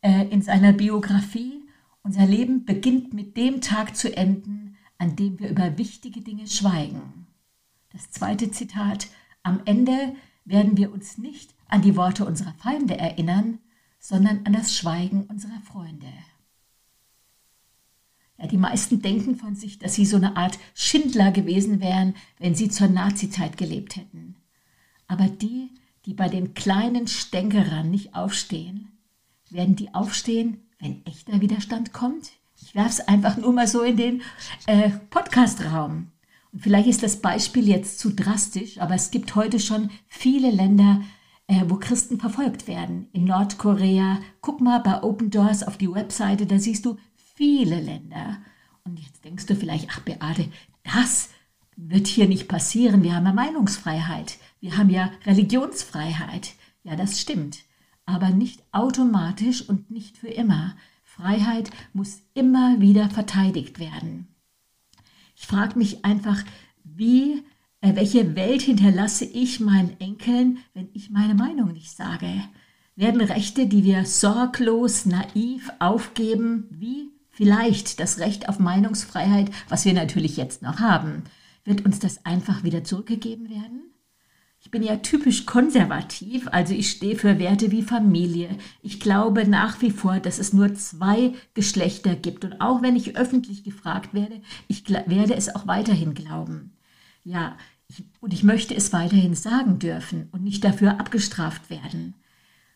äh, 0.02 0.28
in 0.28 0.42
seiner 0.42 0.74
Biografie. 0.74 1.64
Unser 2.04 2.26
Leben 2.26 2.66
beginnt 2.66 3.14
mit 3.14 3.38
dem 3.38 3.62
Tag 3.62 3.96
zu 3.96 4.16
enden, 4.16 4.76
an 4.98 5.16
dem 5.16 5.40
wir 5.40 5.50
über 5.50 5.78
wichtige 5.78 6.22
Dinge 6.22 6.48
schweigen. 6.48 7.28
Das 7.94 8.12
zweite 8.12 8.52
Zitat, 8.52 9.08
am 9.44 9.62
Ende 9.66 10.16
werden 10.48 10.78
wir 10.78 10.92
uns 10.92 11.18
nicht 11.18 11.54
an 11.68 11.82
die 11.82 11.96
Worte 11.96 12.26
unserer 12.26 12.54
Feinde 12.54 12.98
erinnern, 12.98 13.60
sondern 14.00 14.46
an 14.46 14.54
das 14.54 14.76
Schweigen 14.76 15.24
unserer 15.26 15.60
Freunde. 15.62 16.08
Ja, 18.38 18.48
die 18.48 18.58
meisten 18.58 19.02
denken 19.02 19.36
von 19.36 19.56
sich, 19.56 19.80
dass 19.80 19.96
sie 19.96 20.06
so 20.06 20.18
eine 20.18 20.38
Art 20.38 20.60
Schindler 20.76 21.32
gewesen 21.32 21.82
wären, 21.82 22.16
wenn 22.38 22.56
sie 22.56 22.70
zur 22.70 22.88
Nazizeit 22.88 23.58
gelebt 23.58 23.96
hätten. 23.96 24.36
Aber 25.08 25.28
die, 25.28 25.72
die 26.06 26.14
bei 26.14 26.30
den 26.30 26.54
kleinen 26.54 27.08
Stänkerern 27.08 27.90
nicht 27.90 28.16
aufstehen, 28.16 28.92
werden 29.50 29.76
die 29.76 29.94
aufstehen, 29.94 30.62
wenn 30.80 31.06
echter 31.06 31.42
Widerstand 31.42 31.94
kommt? 31.94 32.32
Ich 32.62 32.76
werfe 32.76 32.90
es 32.90 33.08
einfach 33.08 33.38
nur 33.38 33.54
mal 33.54 33.68
so 33.68 33.82
in 33.82 33.98
den 33.98 34.22
äh, 34.68 34.90
Podcast-Raum. 35.10 36.12
Vielleicht 36.60 36.88
ist 36.88 37.04
das 37.04 37.22
Beispiel 37.22 37.68
jetzt 37.68 38.00
zu 38.00 38.12
drastisch, 38.12 38.80
aber 38.80 38.96
es 38.96 39.12
gibt 39.12 39.36
heute 39.36 39.60
schon 39.60 39.90
viele 40.08 40.50
Länder, 40.50 41.02
äh, 41.48 41.64
wo 41.68 41.76
Christen 41.76 42.20
verfolgt 42.20 42.68
werden. 42.68 43.08
In 43.14 43.26
Nordkorea, 43.26 44.20
guck 44.42 44.62
mal 44.62 44.80
bei 44.80 45.04
Open 45.04 45.30
Doors 45.30 45.64
auf 45.64 45.78
die 45.78 45.92
Webseite, 45.92 46.46
da 46.46 46.60
siehst 46.60 46.86
du 46.86 46.98
viele 47.36 47.80
Länder. 47.80 48.38
Und 48.84 49.00
jetzt 49.00 49.24
denkst 49.24 49.46
du 49.46 49.56
vielleicht, 49.56 49.90
ach 49.92 50.00
Beate, 50.02 50.50
das 50.84 51.30
wird 51.76 52.08
hier 52.08 52.28
nicht 52.28 52.48
passieren. 52.48 53.04
Wir 53.04 53.16
haben 53.16 53.26
ja 53.26 53.34
Meinungsfreiheit. 53.34 54.38
Wir 54.60 54.78
haben 54.78 54.90
ja 54.90 55.12
Religionsfreiheit. 55.26 56.54
Ja, 56.84 56.96
das 56.96 57.20
stimmt. 57.20 57.60
Aber 58.06 58.30
nicht 58.30 58.64
automatisch 58.72 59.68
und 59.68 59.92
nicht 59.92 60.18
für 60.18 60.30
immer. 60.30 60.76
Freiheit 61.04 61.70
muss 61.94 62.22
immer 62.34 62.80
wieder 62.80 63.10
verteidigt 63.10 63.80
werden. 63.80 64.28
Ich 65.40 65.46
frage 65.46 65.78
mich 65.78 66.04
einfach, 66.04 66.44
wie 66.84 67.44
äh, 67.82 67.96
welche 67.96 68.36
Welt 68.36 68.64
hinterlasse 68.64 69.24
ich 69.24 69.60
meinen 69.60 70.00
Enkeln, 70.00 70.58
wenn 70.74 70.90
ich 70.94 71.12
meine 71.12 71.36
Meinung 71.36 71.74
nicht 71.74 71.96
sage? 71.96 72.28
Werden 72.96 73.22
Rechte, 73.22 73.68
die 73.68 73.84
wir 73.84 74.06
sorglos, 74.06 75.06
naiv 75.06 75.72
aufgeben, 75.78 76.66
wie 76.72 77.12
vielleicht 77.30 78.00
das 78.00 78.18
Recht 78.18 78.50
auf 78.50 78.58
Meinungsfreiheit, 78.58 79.52
was 79.70 79.86
wir 79.86 79.94
natürlich 79.94 80.38
jetzt 80.38 80.64
noch 80.64 80.80
haben, 80.80 81.24
wird 81.64 81.86
uns 81.86 82.00
das 82.00 82.26
einfach 82.26 82.64
wieder 82.64 82.84
zurückgegeben 82.84 83.50
werden? 83.50 83.87
Ich 84.60 84.72
bin 84.72 84.84
ja 84.84 84.98
typisch 84.98 85.46
konservativ, 85.46 86.48
also 86.52 86.74
ich 86.74 86.90
stehe 86.90 87.16
für 87.16 87.40
Werte 87.40 87.72
wie 87.72 87.84
Familie. 87.84 88.50
Ich 88.82 89.00
glaube 89.00 89.48
nach 89.48 89.82
wie 89.82 89.92
vor, 89.92 90.20
dass 90.20 90.40
es 90.40 90.52
nur 90.52 90.74
zwei 90.74 91.34
Geschlechter 91.54 92.16
gibt. 92.16 92.44
Und 92.44 92.60
auch 92.60 92.82
wenn 92.82 92.96
ich 92.96 93.16
öffentlich 93.16 93.64
gefragt 93.64 94.14
werde, 94.14 94.42
ich 94.68 94.90
werde 94.90 95.36
es 95.36 95.56
auch 95.56 95.68
weiterhin 95.68 96.14
glauben. 96.14 96.74
Ja, 97.24 97.58
ich, 97.88 98.04
und 98.20 98.34
ich 98.34 98.44
möchte 98.44 98.76
es 98.76 98.92
weiterhin 98.92 99.36
sagen 99.36 99.80
dürfen 99.80 100.28
und 100.32 100.44
nicht 100.44 100.64
dafür 100.64 101.00
abgestraft 101.00 101.70
werden. 101.70 102.16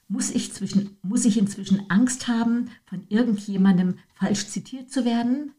Muss 0.07 0.29
ich, 0.31 0.53
zwischen, 0.53 0.97
muss 1.01 1.25
ich 1.25 1.37
inzwischen 1.37 1.89
Angst 1.89 2.27
haben, 2.27 2.69
von 2.85 3.05
irgendjemandem 3.09 3.97
falsch 4.13 4.47
zitiert 4.47 4.91
zu 4.91 5.05
werden? 5.05 5.53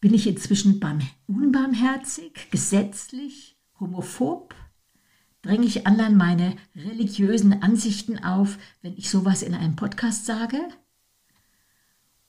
Bin 0.00 0.12
ich 0.12 0.26
inzwischen 0.26 0.80
unbarmherzig, 1.26 2.50
gesetzlich, 2.50 3.55
homophob? 3.80 4.54
Dränge 5.42 5.66
ich 5.66 5.86
anderen 5.86 6.16
meine 6.16 6.56
religiösen 6.74 7.62
Ansichten 7.62 8.22
auf, 8.22 8.58
wenn 8.82 8.96
ich 8.96 9.10
sowas 9.10 9.42
in 9.42 9.54
einem 9.54 9.76
Podcast 9.76 10.26
sage? 10.26 10.58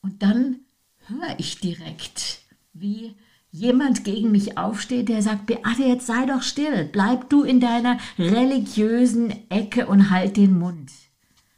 Und 0.00 0.22
dann 0.22 0.60
höre 1.06 1.38
ich 1.38 1.58
direkt, 1.58 2.40
wie 2.72 3.16
jemand 3.50 4.04
gegen 4.04 4.30
mich 4.30 4.56
aufsteht, 4.56 5.08
der 5.08 5.22
sagt, 5.22 5.46
Beate, 5.46 5.82
jetzt 5.82 6.06
sei 6.06 6.26
doch 6.26 6.42
still, 6.42 6.84
bleib 6.84 7.28
du 7.30 7.42
in 7.42 7.60
deiner 7.60 7.98
religiösen 8.18 9.50
Ecke 9.50 9.86
und 9.86 10.10
halt 10.10 10.36
den 10.36 10.58
Mund. 10.58 10.92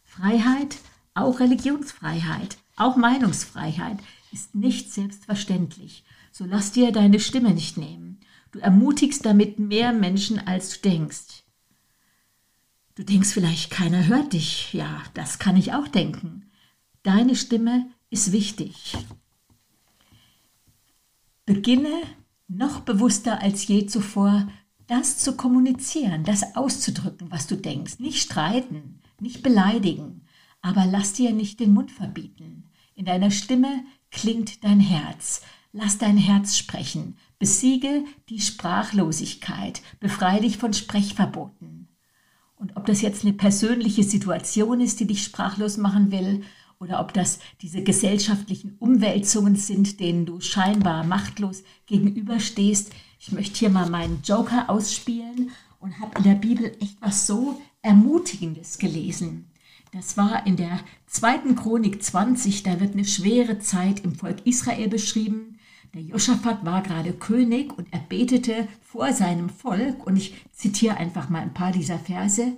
Freiheit, 0.05 0.79
auch 1.15 1.41
Religionsfreiheit, 1.41 2.57
auch 2.77 2.97
Meinungsfreiheit 2.97 3.99
ist 4.33 4.55
nicht 4.55 4.93
selbstverständlich. 4.93 6.05
So 6.33 6.45
lass 6.45 6.73
dir 6.73 6.93
deine 6.93 7.21
Stimme 7.21 7.53
nicht 7.53 7.77
nehmen. 7.77 8.10
Du 8.53 8.59
ermutigst 8.59 9.25
damit 9.25 9.59
mehr 9.59 9.93
Menschen, 9.93 10.39
als 10.39 10.81
du 10.81 10.89
denkst. 10.89 11.45
Du 12.97 13.05
denkst 13.05 13.31
vielleicht, 13.31 13.71
keiner 13.71 14.07
hört 14.07 14.33
dich. 14.33 14.73
Ja, 14.73 15.03
das 15.15 15.39
kann 15.39 15.57
ich 15.57 15.73
auch 15.73 15.89
denken. 15.89 16.51
Deine 17.03 17.37
Stimme 17.37 17.87
ist 18.11 18.33
wichtig. 18.33 18.97
Beginne 21.47 22.03
noch 22.49 22.81
bewusster 22.81 23.41
als 23.41 23.67
je 23.67 23.87
zuvor, 23.87 24.49
das 24.87 25.19
zu 25.19 25.37
kommunizieren, 25.37 26.25
das 26.25 26.57
auszudrücken, 26.57 27.31
was 27.31 27.47
du 27.47 27.57
denkst. 27.57 28.01
Nicht 28.01 28.21
streiten, 28.21 29.01
nicht 29.21 29.43
beleidigen, 29.43 30.23
aber 30.61 30.85
lass 30.85 31.13
dir 31.13 31.33
nicht 31.33 31.61
den 31.61 31.73
Mund 31.73 31.93
verbieten. 31.93 32.65
In 32.97 33.05
deiner 33.05 33.31
Stimme 33.31 33.85
klingt 34.11 34.65
dein 34.65 34.81
Herz. 34.81 35.43
Lass 35.73 35.99
dein 35.99 36.17
Herz 36.17 36.57
sprechen. 36.57 37.17
Besiege 37.39 38.05
die 38.29 38.41
Sprachlosigkeit. 38.41 39.83
Befreie 40.01 40.41
dich 40.41 40.59
von 40.59 40.73
Sprechverboten. 40.73 41.89
Und 42.57 42.77
ob 42.77 42.87
das 42.87 43.01
jetzt 43.01 43.25
eine 43.25 43.33
persönliche 43.33 44.03
Situation 44.03 44.81
ist, 44.81 45.01
die 45.01 45.07
dich 45.07 45.23
sprachlos 45.23 45.77
machen 45.77 46.11
will, 46.11 46.43
oder 46.81 47.01
ob 47.01 47.13
das 47.13 47.41
diese 47.61 47.83
gesellschaftlichen 47.83 48.77
Umwälzungen 48.79 49.55
sind, 49.55 50.01
denen 50.01 50.25
du 50.25 50.41
scheinbar 50.41 51.05
machtlos 51.05 51.63
gegenüberstehst. 51.87 52.93
Ich 53.19 53.33
möchte 53.33 53.59
hier 53.59 53.71
mal 53.71 53.89
meinen 53.89 54.23
Joker 54.25 54.69
ausspielen 54.71 55.51
und 55.79 56.01
habe 56.01 56.19
in 56.19 56.25
der 56.25 56.35
Bibel 56.35 56.75
echt 56.81 56.97
was 57.01 57.27
so 57.27 57.61
Ermutigendes 57.83 58.79
gelesen. 58.79 59.51
Das 59.93 60.17
war 60.17 60.47
in 60.47 60.57
der 60.57 60.81
zweiten 61.07 61.55
Chronik 61.55 62.03
20, 62.03 62.63
da 62.63 62.81
wird 62.81 62.95
eine 62.95 63.05
schwere 63.05 63.59
Zeit 63.59 64.01
im 64.01 64.15
Volk 64.15 64.47
Israel 64.47 64.89
beschrieben. 64.89 65.59
Der 65.93 66.03
Josaphat 66.03 66.65
war 66.65 66.83
gerade 66.83 67.13
König 67.13 67.77
und 67.77 67.89
er 67.91 67.99
betete 67.99 68.69
vor 68.81 69.13
seinem 69.13 69.49
Volk 69.49 70.07
und 70.07 70.17
ich 70.17 70.35
zitiere 70.53 70.97
einfach 70.97 71.29
mal 71.29 71.43
ein 71.43 71.55
paar 71.55 71.73
dieser 71.73 71.99
Verse. 71.99 72.57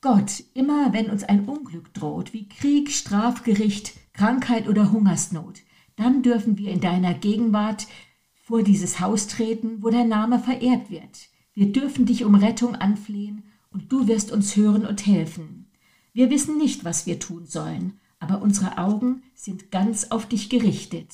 Gott, 0.00 0.42
immer 0.54 0.92
wenn 0.94 1.10
uns 1.10 1.22
ein 1.22 1.44
Unglück 1.44 1.92
droht, 1.92 2.32
wie 2.32 2.48
Krieg, 2.48 2.90
Strafgericht, 2.90 3.92
Krankheit 4.14 4.68
oder 4.68 4.90
Hungersnot, 4.90 5.60
dann 5.96 6.22
dürfen 6.22 6.56
wir 6.56 6.70
in 6.70 6.80
deiner 6.80 7.12
Gegenwart 7.12 7.86
vor 8.34 8.62
dieses 8.62 9.00
Haus 9.00 9.26
treten, 9.26 9.82
wo 9.82 9.90
dein 9.90 10.08
Name 10.08 10.38
verehrt 10.38 10.90
wird. 10.90 11.28
Wir 11.52 11.72
dürfen 11.72 12.06
dich 12.06 12.24
um 12.24 12.34
Rettung 12.34 12.74
anflehen 12.74 13.42
und 13.70 13.92
du 13.92 14.08
wirst 14.08 14.32
uns 14.32 14.56
hören 14.56 14.86
und 14.86 15.06
helfen. 15.06 15.70
Wir 16.14 16.30
wissen 16.30 16.56
nicht, 16.56 16.84
was 16.84 17.06
wir 17.06 17.18
tun 17.18 17.44
sollen, 17.44 18.00
aber 18.18 18.40
unsere 18.40 18.78
Augen 18.78 19.22
sind 19.34 19.70
ganz 19.70 20.10
auf 20.10 20.26
dich 20.26 20.48
gerichtet. 20.48 21.12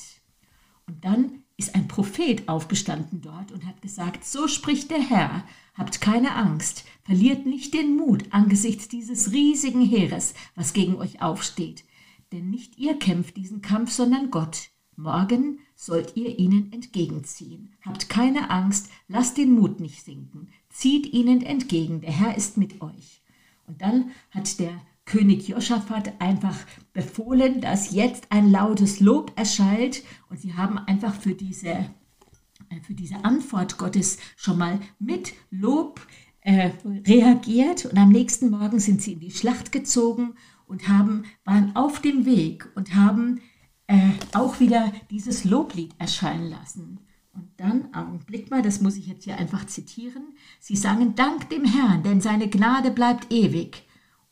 Und 0.87 1.03
dann 1.03 1.43
ist 1.57 1.75
ein 1.75 1.87
Prophet 1.87 2.47
aufgestanden 2.47 3.21
dort 3.21 3.51
und 3.51 3.65
hat 3.65 3.81
gesagt, 3.81 4.25
so 4.25 4.47
spricht 4.47 4.91
der 4.91 5.01
Herr, 5.01 5.43
habt 5.75 6.01
keine 6.01 6.35
Angst, 6.35 6.85
verliert 7.03 7.45
nicht 7.45 7.73
den 7.73 7.95
Mut 7.95 8.25
angesichts 8.31 8.87
dieses 8.87 9.31
riesigen 9.31 9.85
Heeres, 9.85 10.33
was 10.55 10.73
gegen 10.73 10.95
euch 10.95 11.21
aufsteht. 11.21 11.83
Denn 12.31 12.49
nicht 12.49 12.77
ihr 12.77 12.97
kämpft 12.97 13.37
diesen 13.37 13.61
Kampf, 13.61 13.91
sondern 13.91 14.31
Gott. 14.31 14.69
Morgen 14.95 15.59
sollt 15.75 16.15
ihr 16.15 16.37
ihnen 16.37 16.71
entgegenziehen. 16.71 17.73
Habt 17.81 18.09
keine 18.09 18.49
Angst, 18.49 18.89
lasst 19.07 19.37
den 19.37 19.51
Mut 19.51 19.79
nicht 19.79 20.03
sinken, 20.03 20.49
zieht 20.69 21.11
ihnen 21.13 21.41
entgegen, 21.41 22.01
der 22.01 22.11
Herr 22.11 22.37
ist 22.37 22.57
mit 22.57 22.81
euch. 22.81 23.21
Und 23.67 23.81
dann 23.81 24.11
hat 24.31 24.59
der 24.59 24.81
König 25.05 25.47
Josaphat 25.47 26.21
einfach 26.21 26.57
befohlen, 26.93 27.61
dass 27.61 27.91
jetzt 27.91 28.27
ein 28.29 28.49
lautes 28.49 28.99
Lob 28.99 29.33
erschallt 29.35 30.03
und 30.29 30.39
sie 30.39 30.53
haben 30.53 30.77
einfach 30.77 31.13
für 31.13 31.33
diese, 31.33 31.69
äh, 31.69 32.81
für 32.81 32.93
diese 32.93 33.23
Antwort 33.25 33.77
Gottes 33.77 34.17
schon 34.35 34.57
mal 34.57 34.79
mit 34.99 35.33
Lob 35.51 36.05
äh, 36.41 36.71
reagiert 37.07 37.85
und 37.85 37.97
am 37.97 38.09
nächsten 38.09 38.49
Morgen 38.49 38.79
sind 38.79 39.01
sie 39.01 39.13
in 39.13 39.19
die 39.19 39.31
Schlacht 39.31 39.71
gezogen 39.71 40.35
und 40.65 40.87
haben, 40.87 41.23
waren 41.43 41.75
auf 41.75 42.01
dem 42.01 42.25
Weg 42.25 42.69
und 42.75 42.95
haben 42.95 43.41
äh, 43.87 44.11
auch 44.33 44.59
wieder 44.59 44.91
dieses 45.11 45.43
Loblied 45.43 45.93
erscheinen 45.99 46.49
lassen. 46.49 46.99
Und 47.33 47.49
dann, 47.57 47.93
Augenblick 47.93 48.51
mal, 48.51 48.61
das 48.61 48.79
muss 48.79 48.95
ich 48.95 49.07
jetzt 49.07 49.23
hier 49.23 49.37
einfach 49.37 49.65
zitieren, 49.65 50.23
sie 50.59 50.75
sangen 50.75 51.15
Dank 51.15 51.49
dem 51.49 51.65
Herrn, 51.65 52.03
denn 52.03 52.21
seine 52.21 52.49
Gnade 52.49 52.91
bleibt 52.91 53.31
ewig. 53.31 53.83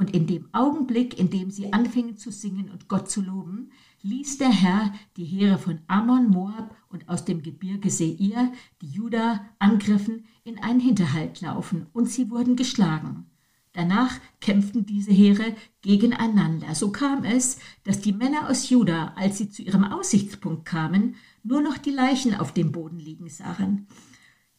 Und 0.01 0.15
in 0.15 0.25
dem 0.25 0.49
Augenblick, 0.51 1.19
in 1.19 1.29
dem 1.29 1.51
sie 1.51 1.73
anfingen 1.73 2.17
zu 2.17 2.31
singen 2.31 2.71
und 2.71 2.87
Gott 2.87 3.11
zu 3.11 3.21
loben, 3.21 3.69
ließ 4.01 4.39
der 4.39 4.49
Herr 4.49 4.91
die 5.15 5.25
Heere 5.25 5.59
von 5.59 5.77
Ammon, 5.85 6.31
Moab 6.31 6.75
und 6.89 7.07
aus 7.07 7.23
dem 7.23 7.43
Gebirge 7.43 7.91
Seir, 7.91 8.51
die 8.81 8.87
Juda 8.87 9.45
angriffen, 9.59 10.25
in 10.43 10.57
einen 10.57 10.79
Hinterhalt 10.79 11.41
laufen, 11.41 11.85
und 11.93 12.09
sie 12.09 12.31
wurden 12.31 12.55
geschlagen. 12.55 13.27
Danach 13.73 14.19
kämpften 14.39 14.87
diese 14.87 15.11
Heere 15.11 15.55
gegeneinander. 15.83 16.73
So 16.73 16.91
kam 16.91 17.23
es, 17.23 17.59
dass 17.83 18.01
die 18.01 18.11
Männer 18.11 18.49
aus 18.49 18.71
Juda, 18.71 19.13
als 19.15 19.37
sie 19.37 19.51
zu 19.51 19.61
ihrem 19.61 19.83
Aussichtspunkt 19.83 20.65
kamen, 20.65 21.13
nur 21.43 21.61
noch 21.61 21.77
die 21.77 21.91
Leichen 21.91 22.33
auf 22.33 22.55
dem 22.55 22.71
Boden 22.71 22.97
liegen 22.97 23.29
sahen. 23.29 23.85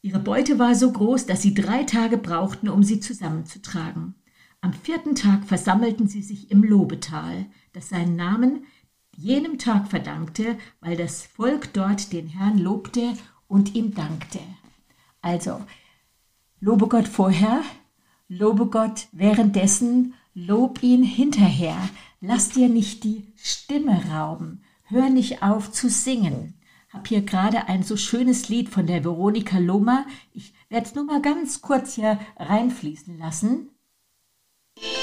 Ihre 0.02 0.20
Beute 0.20 0.60
war 0.60 0.76
so 0.76 0.92
groß, 0.92 1.26
dass 1.26 1.42
sie 1.42 1.52
drei 1.52 1.82
Tage 1.82 2.16
brauchten, 2.16 2.68
um 2.68 2.84
sie 2.84 3.00
zusammenzutragen. 3.00 4.14
Am 4.64 4.72
vierten 4.72 5.16
Tag 5.16 5.44
versammelten 5.44 6.06
sie 6.06 6.22
sich 6.22 6.52
im 6.52 6.62
Lobetal, 6.62 7.46
das 7.72 7.88
seinen 7.88 8.14
Namen 8.14 8.64
jenem 9.16 9.58
Tag 9.58 9.88
verdankte, 9.88 10.56
weil 10.80 10.96
das 10.96 11.26
Volk 11.26 11.72
dort 11.72 12.12
den 12.12 12.28
Herrn 12.28 12.58
lobte 12.58 13.14
und 13.48 13.74
ihm 13.74 13.92
dankte. 13.92 14.38
Also, 15.20 15.60
lobe 16.60 16.86
Gott 16.86 17.08
vorher, 17.08 17.62
lobe 18.28 18.66
Gott 18.66 19.08
währenddessen, 19.10 20.14
lob 20.32 20.80
ihn 20.84 21.02
hinterher. 21.02 21.76
Lass 22.20 22.50
dir 22.50 22.68
nicht 22.68 23.02
die 23.02 23.32
Stimme 23.34 24.00
rauben. 24.12 24.62
Hör 24.84 25.10
nicht 25.10 25.42
auf 25.42 25.72
zu 25.72 25.90
singen. 25.90 26.54
Hab 26.88 27.08
hier 27.08 27.22
gerade 27.22 27.66
ein 27.66 27.82
so 27.82 27.96
schönes 27.96 28.48
Lied 28.48 28.68
von 28.68 28.86
der 28.86 29.02
Veronika 29.02 29.58
Loma. 29.58 30.06
Ich 30.32 30.54
werde 30.68 30.86
es 30.86 30.94
nur 30.94 31.04
mal 31.04 31.20
ganz 31.20 31.62
kurz 31.62 31.94
hier 31.94 32.20
reinfließen 32.36 33.18
lassen. 33.18 33.71
Yeah. 34.80 35.01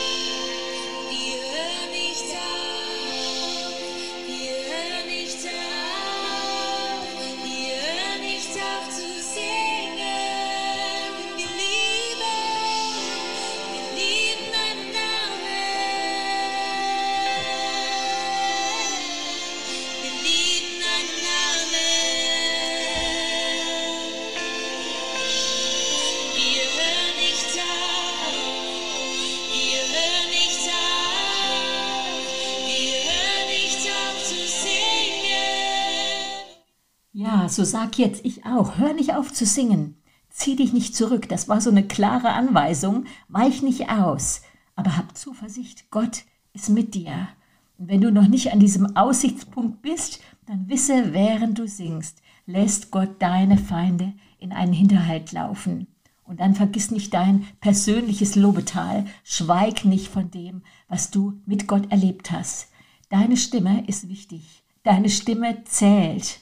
So 37.52 37.64
sag 37.64 37.98
jetzt 37.98 38.26
ich 38.26 38.46
auch, 38.46 38.78
hör 38.78 38.94
nicht 38.94 39.16
auf 39.16 39.34
zu 39.34 39.46
singen. 39.46 39.96
Zieh 40.30 40.56
dich 40.56 40.74
nicht 40.74 40.96
zurück, 40.96 41.28
das 41.28 41.48
war 41.50 41.60
so 41.60 41.70
eine 41.70 41.84
klare 41.84 42.30
Anweisung, 42.30 43.06
weich 43.28 43.62
nicht 43.62 43.90
aus, 43.90 44.42
aber 44.76 44.96
hab 44.96 45.18
Zuversicht, 45.18 45.90
Gott 45.92 46.24
ist 46.54 46.70
mit 46.70 46.94
dir. 46.94 47.28
Und 47.78 47.88
wenn 47.88 48.02
du 48.02 48.12
noch 48.12 48.28
nicht 48.28 48.52
an 48.52 48.60
diesem 48.60 48.96
Aussichtspunkt 48.96 49.82
bist, 49.82 50.20
dann 50.46 50.70
wisse, 50.70 51.14
während 51.14 51.58
du 51.58 51.68
singst, 51.68 52.22
lässt 52.46 52.92
Gott 52.92 53.22
deine 53.22 53.58
Feinde 53.58 54.14
in 54.40 54.52
einen 54.52 54.74
Hinterhalt 54.74 55.32
laufen. 55.32 55.88
Und 56.24 56.40
dann 56.40 56.56
vergiss 56.56 56.92
nicht 56.92 57.14
dein 57.14 57.48
persönliches 57.60 58.36
Lobetal, 58.36 59.06
schweig 59.24 59.86
nicht 59.86 60.08
von 60.08 60.30
dem, 60.30 60.62
was 60.88 61.10
du 61.10 61.40
mit 61.46 61.68
Gott 61.68 61.92
erlebt 61.92 62.32
hast. 62.32 62.70
Deine 63.10 63.38
Stimme 63.38 63.84
ist 63.88 64.10
wichtig, 64.10 64.64
deine 64.84 65.10
Stimme 65.10 65.64
zählt. 65.64 66.40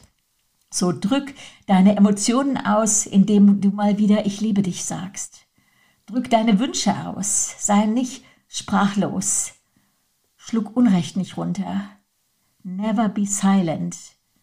So 0.78 0.92
drück 0.92 1.34
deine 1.66 1.96
Emotionen 1.96 2.56
aus, 2.56 3.08
indem 3.08 3.62
du 3.62 3.70
mal 3.70 3.98
wieder 3.98 4.28
Ich 4.28 4.42
liebe 4.42 4.62
dich 4.62 4.86
sagst. 4.86 5.48
Drück 6.06 6.30
deine 6.30 6.60
Wünsche 6.60 6.94
aus, 7.08 7.56
sei 7.58 7.88
nicht 7.88 8.24
sprachlos. 8.48 9.54
Schluck 10.36 10.78
Unrecht 10.78 11.18
nicht 11.18 11.36
runter. 11.36 11.90
Never 12.62 13.10
be 13.10 13.26
silent. 13.26 13.98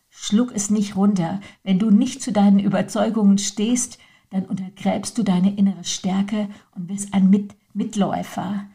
Schluck 0.08 0.50
es 0.52 0.70
nicht 0.70 0.96
runter. 0.96 1.40
Wenn 1.62 1.78
du 1.78 1.92
nicht 1.92 2.20
zu 2.20 2.32
deinen 2.32 2.58
Überzeugungen 2.58 3.38
stehst, 3.38 3.98
dann 4.30 4.44
untergräbst 4.44 5.16
du 5.16 5.22
deine 5.22 5.54
innere 5.54 5.84
Stärke 5.84 6.48
und 6.74 6.88
bist 6.88 7.14
ein 7.14 7.30
Mit 7.30 7.54
Mitläufer. 7.74 8.66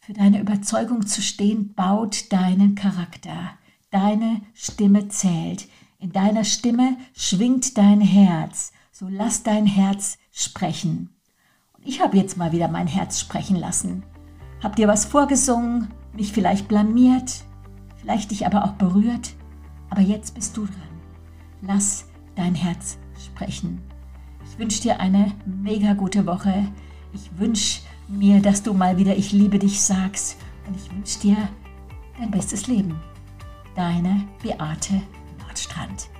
Für 0.00 0.12
deine 0.12 0.42
Überzeugung 0.42 1.06
zu 1.06 1.22
stehen, 1.22 1.72
baut 1.72 2.30
deinen 2.34 2.74
Charakter. 2.74 3.52
Deine 3.90 4.42
Stimme 4.52 5.08
zählt. 5.08 5.68
In 6.02 6.10
deiner 6.10 6.42
Stimme 6.42 6.96
schwingt 7.14 7.78
dein 7.78 8.00
Herz, 8.00 8.72
so 8.90 9.06
lass 9.08 9.44
dein 9.44 9.66
Herz 9.66 10.18
sprechen. 10.32 11.10
Und 11.74 11.86
ich 11.86 12.00
habe 12.00 12.16
jetzt 12.16 12.36
mal 12.36 12.50
wieder 12.50 12.66
mein 12.66 12.88
Herz 12.88 13.20
sprechen 13.20 13.54
lassen. 13.54 14.02
hab 14.60 14.74
dir 14.74 14.88
was 14.88 15.04
vorgesungen, 15.04 15.92
mich 16.12 16.32
vielleicht 16.32 16.66
blamiert, 16.66 17.44
vielleicht 18.00 18.32
dich 18.32 18.46
aber 18.46 18.64
auch 18.64 18.72
berührt. 18.72 19.34
Aber 19.90 20.00
jetzt 20.00 20.34
bist 20.34 20.56
du 20.56 20.64
dran. 20.66 21.00
Lass 21.60 22.06
dein 22.34 22.56
Herz 22.56 22.98
sprechen. 23.24 23.80
Ich 24.44 24.58
wünsche 24.58 24.82
dir 24.82 24.98
eine 24.98 25.30
mega 25.46 25.92
gute 25.92 26.26
Woche. 26.26 26.66
Ich 27.12 27.38
wünsche 27.38 27.80
mir, 28.08 28.42
dass 28.42 28.64
du 28.64 28.74
mal 28.74 28.98
wieder 28.98 29.16
Ich 29.16 29.30
liebe 29.30 29.60
dich 29.60 29.80
sagst. 29.80 30.36
Und 30.66 30.74
ich 30.74 30.92
wünsche 30.92 31.20
dir 31.20 31.36
dein 32.18 32.32
bestes 32.32 32.66
Leben. 32.66 33.00
Deine 33.76 34.26
Beate 34.42 35.00
Nordstrand. 35.52 36.11